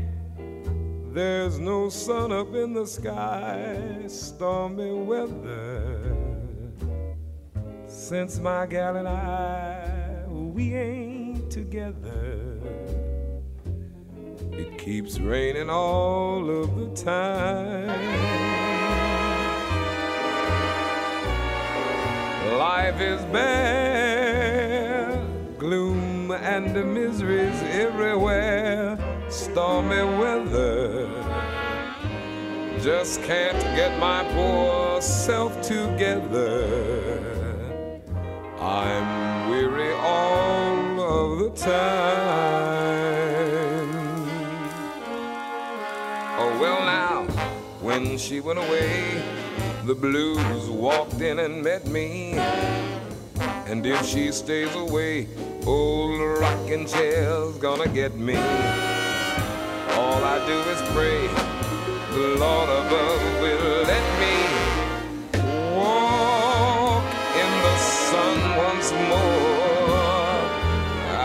[1.13, 6.17] there's no sun up in the sky, stormy weather.
[7.87, 12.59] Since my gal and I, we ain't together.
[14.53, 18.64] It keeps raining all of the time.
[22.53, 25.19] Life is bare,
[25.59, 28.99] gloom and miseries everywhere,
[29.31, 31.09] stormy weather.
[32.81, 36.69] Just can't get my poor self together.
[38.61, 42.85] I'm weary all of the time.
[46.37, 47.25] Oh, well, now,
[47.81, 49.34] when she went away,
[49.87, 52.33] the blues walked in and met me.
[53.67, 55.29] And if she stays away,
[55.67, 58.37] old rocking chair's gonna get me.
[59.97, 61.29] All I do is pray
[62.15, 64.37] the Lord above will let me
[65.77, 67.05] walk
[67.43, 70.39] in the sun once more.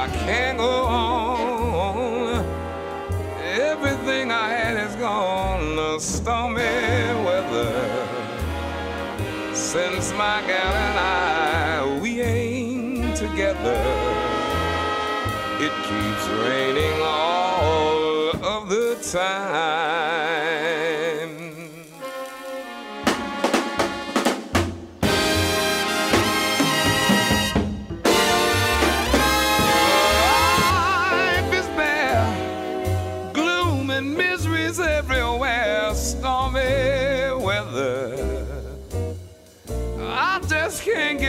[0.03, 2.45] I can't go on.
[3.41, 5.77] Everything I had is gone.
[5.77, 7.18] The stormy.
[9.71, 13.79] Since my gal and I, we ain't together.
[15.59, 19.88] It keeps raining all of the time.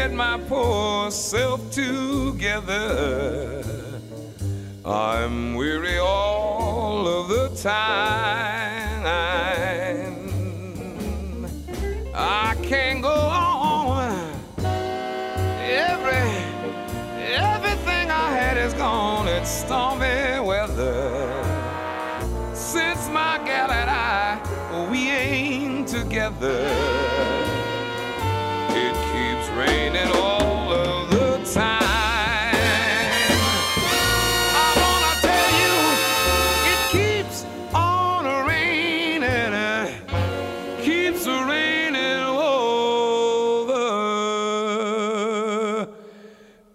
[0.01, 3.63] Get my poor self together.
[4.83, 9.05] I'm weary all of the time.
[12.15, 14.33] I can't go on.
[15.85, 16.29] Every
[17.53, 19.29] everything I had is gone.
[19.29, 21.05] It's stormy weather.
[22.55, 27.10] Since my gal and I, we ain't together.
[36.91, 39.55] Keeps on raining and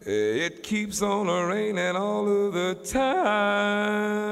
[0.01, 4.24] it keeps on raining all of the time.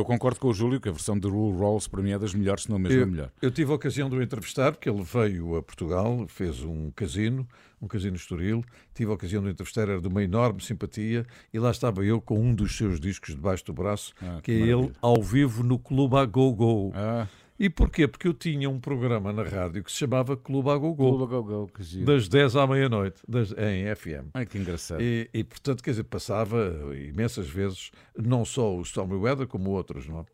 [0.00, 2.34] Eu concordo com o Júlio que a versão de Lou Rawls para mim é das
[2.34, 3.30] melhores, se não mesmo a Eu, melhor.
[3.40, 7.46] eu tive a ocasião de o entrevistar, porque ele veio a Portugal, fez um casino,
[7.80, 8.64] um casino estoril.
[8.94, 12.20] Tive a ocasião de o entrevistar, era de uma enorme simpatia, e lá estava eu
[12.20, 14.96] com um dos seus discos debaixo do braço, Ah, que que é ele maravilha.
[15.00, 16.92] ao vivo no Clube a Go Go.
[16.94, 17.26] Ah,
[17.60, 18.08] E porquê?
[18.08, 21.34] Porque eu tinha um programa na rádio que se chamava Clube a Go Go, Clube
[21.34, 22.06] a que giro.
[22.06, 23.20] das 10 à meia-noite,
[23.58, 24.30] em FM.
[24.32, 25.02] Ai, que engraçado.
[25.02, 30.08] E, e, portanto, quer dizer, passava imensas vezes, não só o Stormy Weather, como outros,
[30.08, 30.24] não é?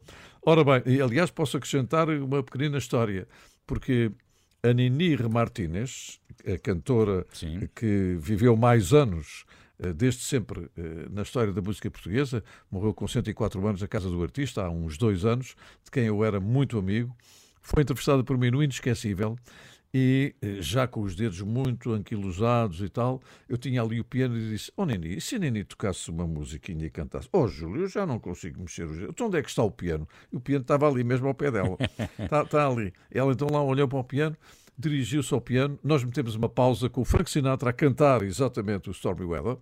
[0.40, 3.26] Ora bem, e, aliás, posso acrescentar uma pequenina história,
[3.66, 4.12] porque
[4.62, 7.26] A Nini Martínez, a cantora
[7.74, 9.44] que viveu mais anos
[9.94, 14.22] desde sempre eh, na história da música portuguesa, morreu com 104 anos na Casa do
[14.22, 15.54] Artista, há uns dois anos,
[15.84, 17.14] de quem eu era muito amigo.
[17.60, 19.36] Foi entrevistada por mim no Inesquecível
[19.98, 24.36] e, eh, já com os dedos muito anquilosados e tal, eu tinha ali o piano
[24.36, 27.28] e disse: Oh Nini, e se Nini tocasse uma musiquinha e cantasse?
[27.32, 29.10] Oh Júlio, eu já não consigo mexer os dedos.
[29.10, 30.06] Então onde é que está o piano?
[30.30, 31.78] E o piano estava ali mesmo ao pé dela.
[32.18, 32.92] Está, está ali.
[33.10, 34.36] Ela então lá olhou para o piano,
[34.78, 35.78] dirigiu-se ao piano.
[35.82, 39.58] Nós metemos uma pausa com o Frank Sinatra a cantar exatamente o Stormy Weather.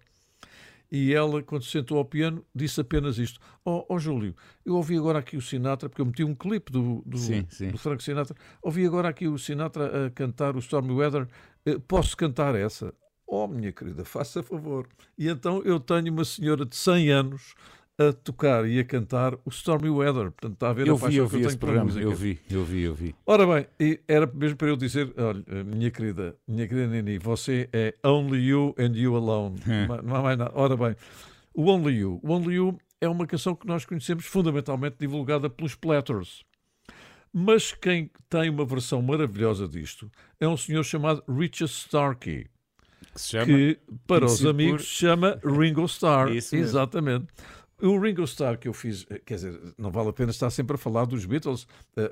[0.91, 4.35] E ela, quando se sentou ao piano, disse apenas isto: Ó oh, Júlio,
[4.65, 7.71] eu ouvi agora aqui o Sinatra, porque eu meti um clipe do, do, Sim, sim.
[7.71, 11.27] do Frank Sinatra, ouvi agora aqui o Sinatra a cantar o Stormy Weather,
[11.67, 12.95] eh, posso cantar essa?
[13.27, 14.87] Oh, minha querida, faça favor.
[15.19, 17.55] E então eu tenho uma senhora de 100 anos
[17.99, 20.31] a tocar e a cantar o Stormy Weather.
[20.33, 22.05] Portanto, está a ver Eu a vi, eu que eu vi tenho programa, música.
[22.05, 23.15] eu vi, eu vi, eu vi.
[23.25, 27.95] Ora bem, era mesmo para eu dizer, olha, minha querida, minha querida Nini, você é
[28.05, 29.61] Only You and You Alone.
[29.89, 30.51] Ma- Não há mais nada.
[30.55, 30.97] Ora bem,
[31.55, 32.21] o Only You.
[32.23, 36.43] O Only You é uma canção que nós conhecemos fundamentalmente divulgada pelos Platters.
[37.33, 40.11] Mas quem tem uma versão maravilhosa disto
[40.41, 42.47] é um senhor chamado Richard Starkey.
[43.13, 43.47] Que se chama?
[43.47, 46.31] que, para os amigos, por- se chama Ringo Starr.
[46.35, 46.69] Isso mesmo.
[46.71, 47.27] Exatamente.
[47.87, 50.77] O Ringo Starr que eu fiz, eh, quer dizer, não vale a pena estar sempre
[50.77, 51.67] a falar dos Beatles
[51.97, 52.11] eh,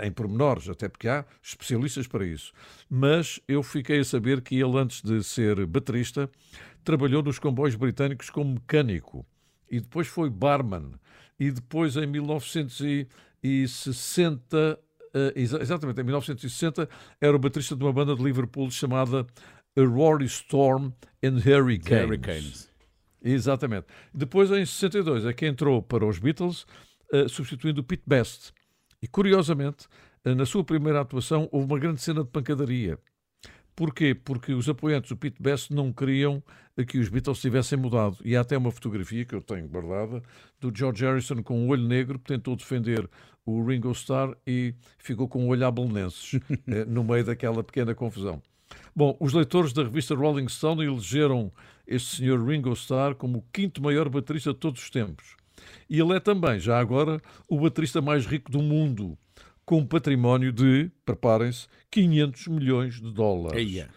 [0.00, 2.52] eh, em pormenores, até porque há especialistas para isso.
[2.88, 6.30] Mas eu fiquei a saber que ele, antes de ser baterista,
[6.84, 9.26] trabalhou nos comboios britânicos como mecânico
[9.68, 10.92] e depois foi barman.
[11.38, 14.78] E depois, em 1960,
[15.12, 16.88] eh, exa- exatamente, em 1960,
[17.20, 19.26] era o baterista de uma banda de Liverpool chamada
[19.76, 20.92] Rory Storm
[21.24, 22.04] and Hurricanes.
[22.06, 22.69] Hurricanes.
[23.22, 23.86] Exatamente.
[24.12, 26.66] Depois, em 62, é que entrou para os Beatles,
[27.12, 28.52] eh, substituindo o Pete Best.
[29.02, 29.86] E, curiosamente,
[30.24, 32.98] eh, na sua primeira atuação, houve uma grande cena de pancadaria.
[33.76, 34.14] Porquê?
[34.14, 36.42] Porque os apoiantes do Pete Best não queriam
[36.76, 38.16] eh, que os Beatles tivessem mudado.
[38.24, 40.22] E há até uma fotografia que eu tenho guardada
[40.60, 43.08] do George Harrison com o olho negro, que tentou defender
[43.44, 46.38] o Ringo Starr e ficou com o olho a belenenses
[46.86, 48.42] no meio daquela pequena confusão.
[48.94, 51.52] Bom, os leitores da revista Rolling Stone elegeram
[51.86, 55.36] este senhor Ringo Starr como o quinto maior baterista de todos os tempos.
[55.88, 59.18] E ele é também, já agora, o baterista mais rico do mundo,
[59.64, 63.58] com um património de, preparem-se, 500 milhões de dólares.
[63.58, 63.88] Eia.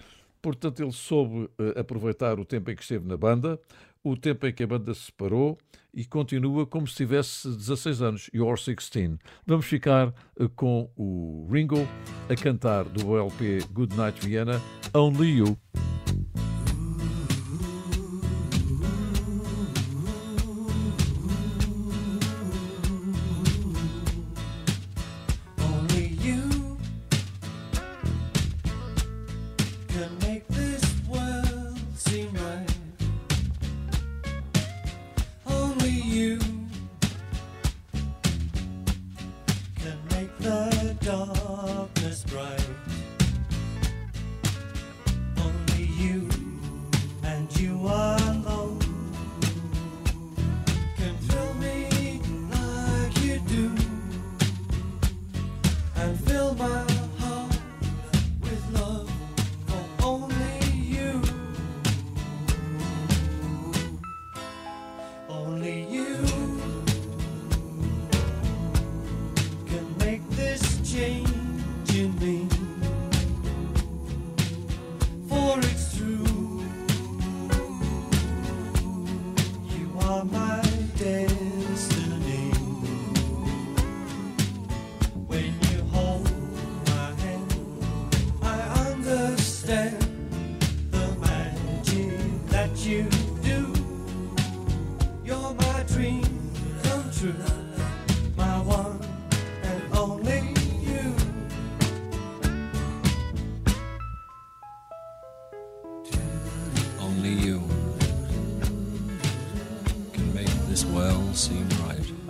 [0.41, 3.59] Portanto, ele soube eh, aproveitar o tempo em que esteve na banda,
[4.03, 5.57] o tempo em que a banda se separou
[5.93, 9.17] e continua como se tivesse 16 anos, You're 16.
[9.45, 11.87] Vamos ficar eh, com o Ringo
[12.29, 14.61] a cantar do LP Good Night Vienna,
[14.93, 15.57] Only You.
[110.73, 112.22] this well seemed right.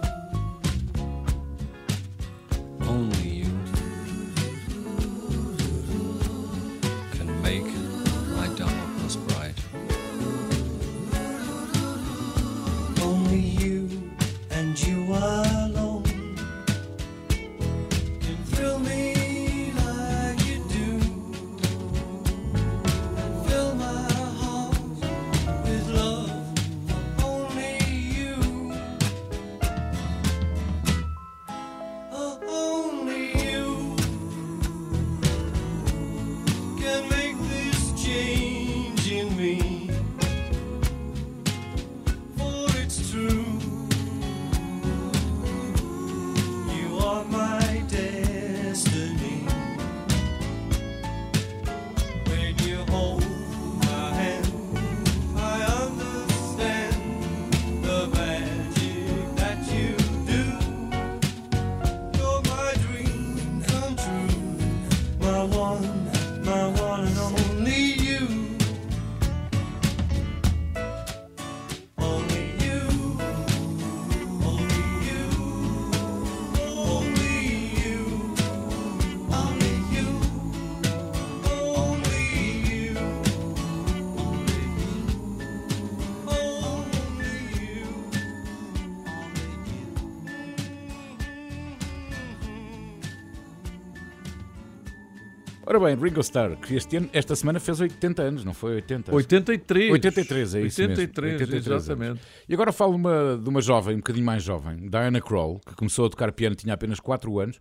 [95.74, 99.12] Ora bem, Ringo Starr, que este ano, esta semana fez 80 anos, não foi 80?
[99.12, 99.92] 83.
[99.92, 101.74] 83, é isso 83, mesmo.
[101.74, 102.10] exatamente.
[102.12, 102.22] anos.
[102.48, 106.06] E agora falo uma, de uma jovem, um bocadinho mais jovem, Diana Krall, que começou
[106.06, 107.60] a tocar piano, tinha apenas 4 anos.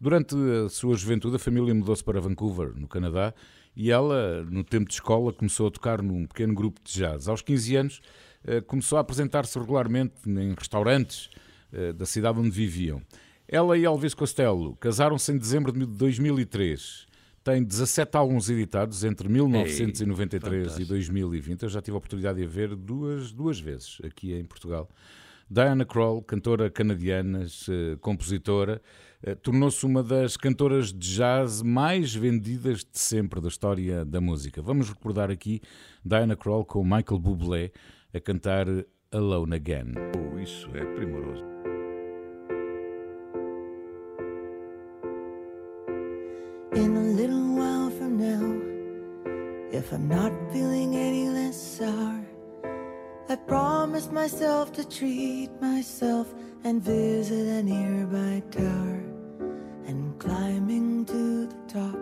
[0.00, 3.34] Durante a sua juventude, a família mudou-se para Vancouver, no Canadá,
[3.76, 7.28] e ela, no tempo de escola, começou a tocar num pequeno grupo de jazz.
[7.28, 8.00] Aos 15 anos,
[8.42, 11.28] eh, começou a apresentar-se regularmente em restaurantes
[11.74, 13.02] eh, da cidade onde viviam.
[13.46, 17.09] Ela e Elvis Costello casaram-se em dezembro de 2003.
[17.42, 20.88] Tem 17 álbuns editados entre 1993 e fantástico.
[20.88, 21.62] 2020.
[21.62, 24.88] Eu já tive a oportunidade de a ver duas, duas vezes aqui em Portugal.
[25.50, 27.44] Diana Krall, cantora canadiana,
[28.00, 28.80] compositora,
[29.20, 34.62] eh, tornou-se uma das cantoras de jazz mais vendidas de sempre da história da música.
[34.62, 35.60] Vamos recordar aqui
[36.04, 37.72] Diana Krall com Michael Bublé
[38.14, 38.66] a cantar
[39.10, 39.94] Alone Again.
[40.16, 41.44] Oh, isso é primoroso.
[46.72, 52.24] In a little while from now, if I'm not feeling any less sour,
[53.28, 56.32] I promise myself to treat myself
[56.62, 59.02] and visit a nearby tower.
[59.86, 61.98] And climbing to the top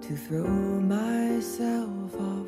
[0.00, 2.46] to throw myself off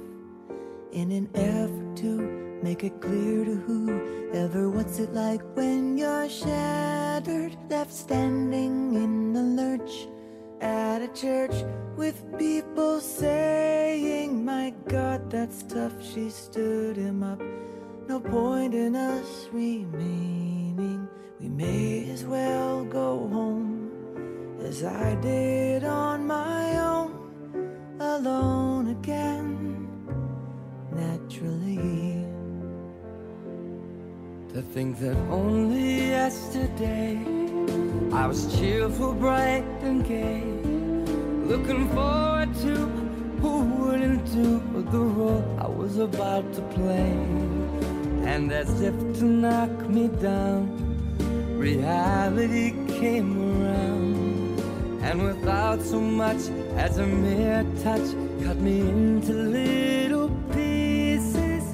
[0.92, 7.58] in an effort to make it clear to whoever what's it like when you're shattered,
[7.68, 10.08] left standing in the lurch
[10.60, 11.54] at a church
[11.96, 15.94] with people saying, My God, that's tough.
[16.02, 17.40] She stood him up.
[18.08, 21.08] No point in us remaining.
[21.40, 23.90] We may as well go home
[24.62, 29.88] as I did on my own, alone again,
[30.92, 32.26] naturally.
[34.54, 37.43] To think that only yesterday
[38.12, 40.42] I was cheerful, bright, and gay.
[41.50, 42.74] Looking forward to
[43.40, 44.60] who wouldn't do
[44.90, 47.12] the role I was about to play.
[48.32, 50.68] And as if to knock me down,
[51.58, 54.60] reality came around.
[55.02, 58.08] And without so much as a mere touch,
[58.42, 61.64] cut me into little pieces,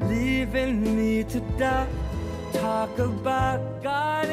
[0.00, 1.88] leaving me to die
[2.52, 4.28] Talk about God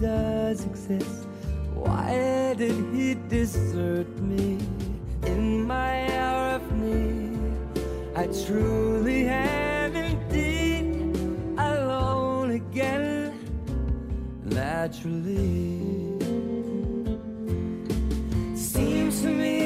[0.00, 1.26] does exist,
[1.74, 4.58] why did He desert me
[5.26, 7.38] in my hour of need?
[8.14, 11.16] I truly am indeed
[11.58, 13.32] alone again,
[14.44, 15.82] naturally.
[18.54, 19.65] Seems to me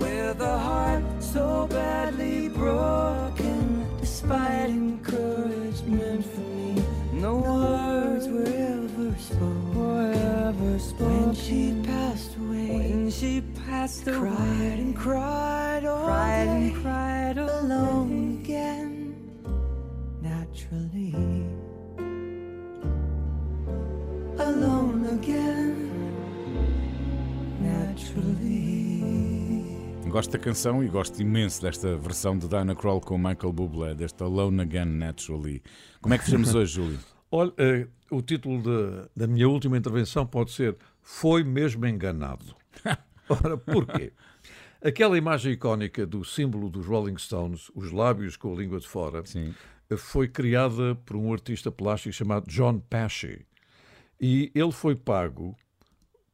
[0.00, 3.86] with a heart so badly broken.
[4.00, 6.82] Despite encouragement from me,
[7.12, 9.74] no words were ever spoken.
[9.74, 10.12] Were
[10.48, 11.26] ever spoken.
[11.26, 16.82] When she passed away, When she passed away, cried and cried all cried day, and
[16.82, 18.42] cried alone day.
[18.42, 19.14] again,
[20.22, 21.14] naturally.
[24.38, 25.76] Alone again,
[27.60, 29.39] naturally.
[30.10, 34.24] Gosto da canção e gosto imenso desta versão de Diana Krall com Michael Bublé, desta
[34.24, 35.62] Alone Again Naturally.
[36.00, 36.98] Como é que fechamos hoje, Júlio?
[37.30, 42.44] Olha, eh, o título da- da minha última intervenção pode ser Foi mesmo enganado.
[43.28, 44.12] Ora, porquê?
[44.82, 49.22] Aquela imagem icónica do símbolo dos Rolling Stones, os lábios com a língua de fora,
[49.88, 53.46] eh, foi criada por um artista plástico chamado John Pesci.
[54.20, 55.56] E ele foi pago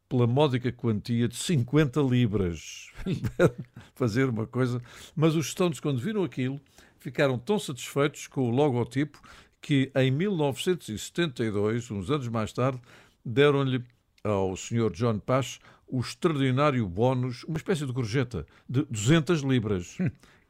[0.08, 2.90] pela módica quantia de 50 libras.
[3.94, 4.80] Fazer uma coisa.
[5.14, 6.60] Mas os Stones, quando viram aquilo,
[6.98, 9.20] ficaram tão satisfeitos com o logotipo
[9.60, 12.80] que em 1972, uns anos mais tarde,
[13.24, 13.82] deram-lhe
[14.22, 14.90] ao Sr.
[14.92, 15.58] John Pash
[15.88, 19.98] o extraordinário bónus, uma espécie de gorjeta, de 200 libras.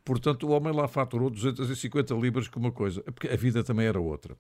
[0.05, 4.01] Portanto, o homem lá faturou 250 libras com uma coisa, porque a vida também era
[4.01, 4.37] outra.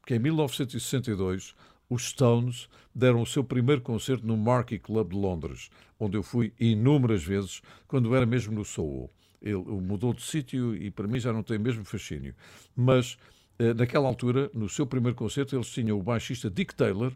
[0.00, 1.54] Porque em 1962,
[1.90, 5.68] os Stones deram o seu primeiro concerto no Marquee Club de Londres,
[5.98, 9.10] onde eu fui inúmeras vezes, quando era mesmo no Soho.
[9.42, 12.34] Ele mudou de sítio e para mim já não tem mesmo fascínio.
[12.76, 13.18] Mas
[13.58, 17.12] eh, naquela altura, no seu primeiro concerto, eles tinham o baixista Dick Taylor,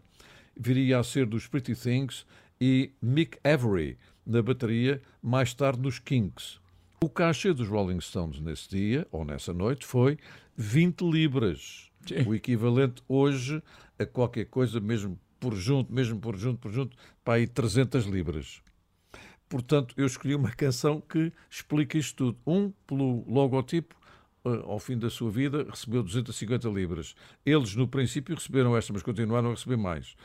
[0.55, 2.25] viria a ser dos Pretty Things,
[2.59, 6.59] e Mick Avery na bateria, mais tarde nos Kinks.
[7.01, 10.17] O cachê dos Rolling Stones nesse dia, ou nessa noite, foi
[10.55, 11.91] 20 libras.
[12.27, 13.61] O equivalente hoje
[13.97, 18.61] a qualquer coisa, mesmo por junto, mesmo por junto, por junto, para aí 300 libras.
[19.47, 22.37] Portanto, eu escolhi uma canção que explica isto tudo.
[22.45, 23.95] Um, pelo logotipo,
[24.45, 27.15] eh, ao fim da sua vida, recebeu 250 libras.
[27.45, 30.15] Eles, no princípio, receberam esta, mas continuaram a receber mais.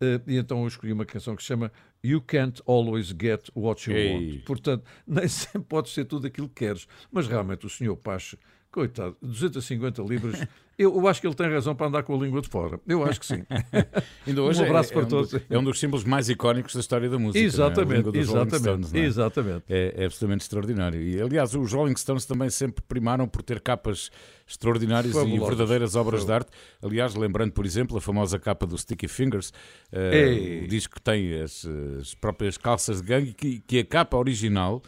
[0.00, 1.72] Eh, E então eu escolhi uma canção que se chama
[2.04, 4.32] You Can't Always Get What You Ei.
[4.32, 4.44] Want.
[4.44, 6.86] Portanto, nem sempre pode ser tudo aquilo que queres.
[7.10, 8.36] Mas realmente o senhor Pache,
[8.70, 10.46] coitado, 250 libras,
[10.78, 12.78] eu, eu acho que ele tem razão para andar com a língua de fora.
[12.86, 13.42] Eu acho que sim.
[14.26, 15.30] Ainda hoje um abraço é, para é um todos.
[15.30, 17.44] do- é um dos símbolos mais icónicos da história da música.
[17.44, 17.96] Exatamente, é?
[17.96, 19.06] Língua dos Rolling exatamente, Stones, é?
[19.06, 19.64] exatamente.
[19.68, 21.00] É, é absolutamente extraordinário.
[21.00, 24.10] E, aliás, os Rolling Stones também sempre primaram por ter capas
[24.46, 25.48] extraordinárias e Fabulosas.
[25.48, 26.50] verdadeiras obras de arte.
[26.82, 29.52] Aliás, lembrando, por exemplo, a famosa capa do Sticky Fingers,
[29.92, 30.64] Ei.
[30.64, 31.66] o disco que tem as,
[32.00, 34.82] as próprias calças de gangue, que, que a capa original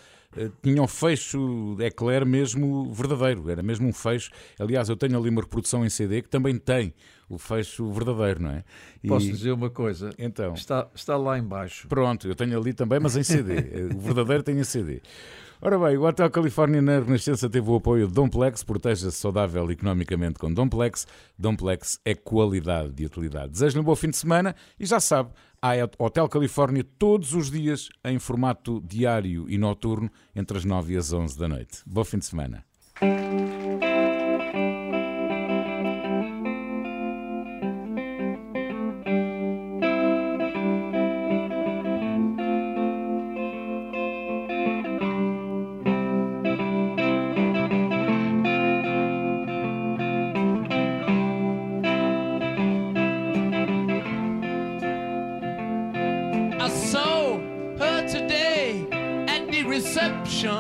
[0.63, 4.31] tinha um fecho eclair mesmo verdadeiro, era mesmo um fecho.
[4.59, 6.93] Aliás, eu tenho ali uma reprodução em CD que também tem
[7.29, 8.65] o fecho verdadeiro, não é?
[9.03, 10.11] E- Posso dizer uma coisa?
[10.19, 10.55] Então.
[10.55, 11.89] Está, está lá embaixo.
[11.89, 13.55] Pronto, eu tenho ali também, mas em CD.
[13.95, 15.01] o verdadeiro tem em CD.
[15.61, 20.39] Ora bem, o Hotel Califórnia na Renascença teve o apoio de Domplex, proteja-se saudável economicamente
[20.39, 21.05] com Domplex.
[21.37, 23.51] Domplex é qualidade de utilidade.
[23.51, 25.31] Desejo-lhe um bom fim de semana e já sabe,
[25.61, 30.97] há Hotel Califórnia todos os dias em formato diário e noturno entre as 9 e
[30.97, 31.83] as 11 da noite.
[31.87, 32.65] Bom fim de semana.
[57.79, 58.87] Her today
[59.29, 60.51] at the reception.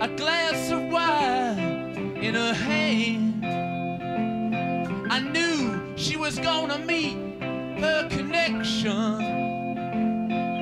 [0.00, 3.44] A glass of wine in her hand.
[5.10, 7.16] I knew she was gonna meet
[7.80, 9.20] her connection.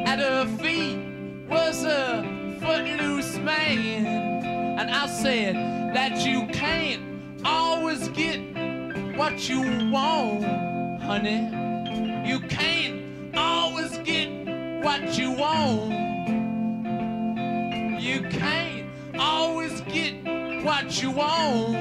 [0.06, 0.98] At her feet
[1.48, 2.22] was a
[2.60, 4.06] footloose man.
[4.78, 5.56] And I said
[5.94, 7.02] that you can't
[7.44, 8.38] always get
[9.16, 10.44] what you want,
[11.02, 11.53] honey.
[14.84, 15.92] What you want.
[18.02, 18.86] You can't
[19.18, 20.14] always get
[20.62, 21.72] what you want.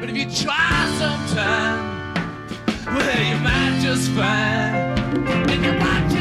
[0.00, 2.14] But if you try sometime,
[2.86, 4.96] well, you might just find
[5.46, 6.17] that you might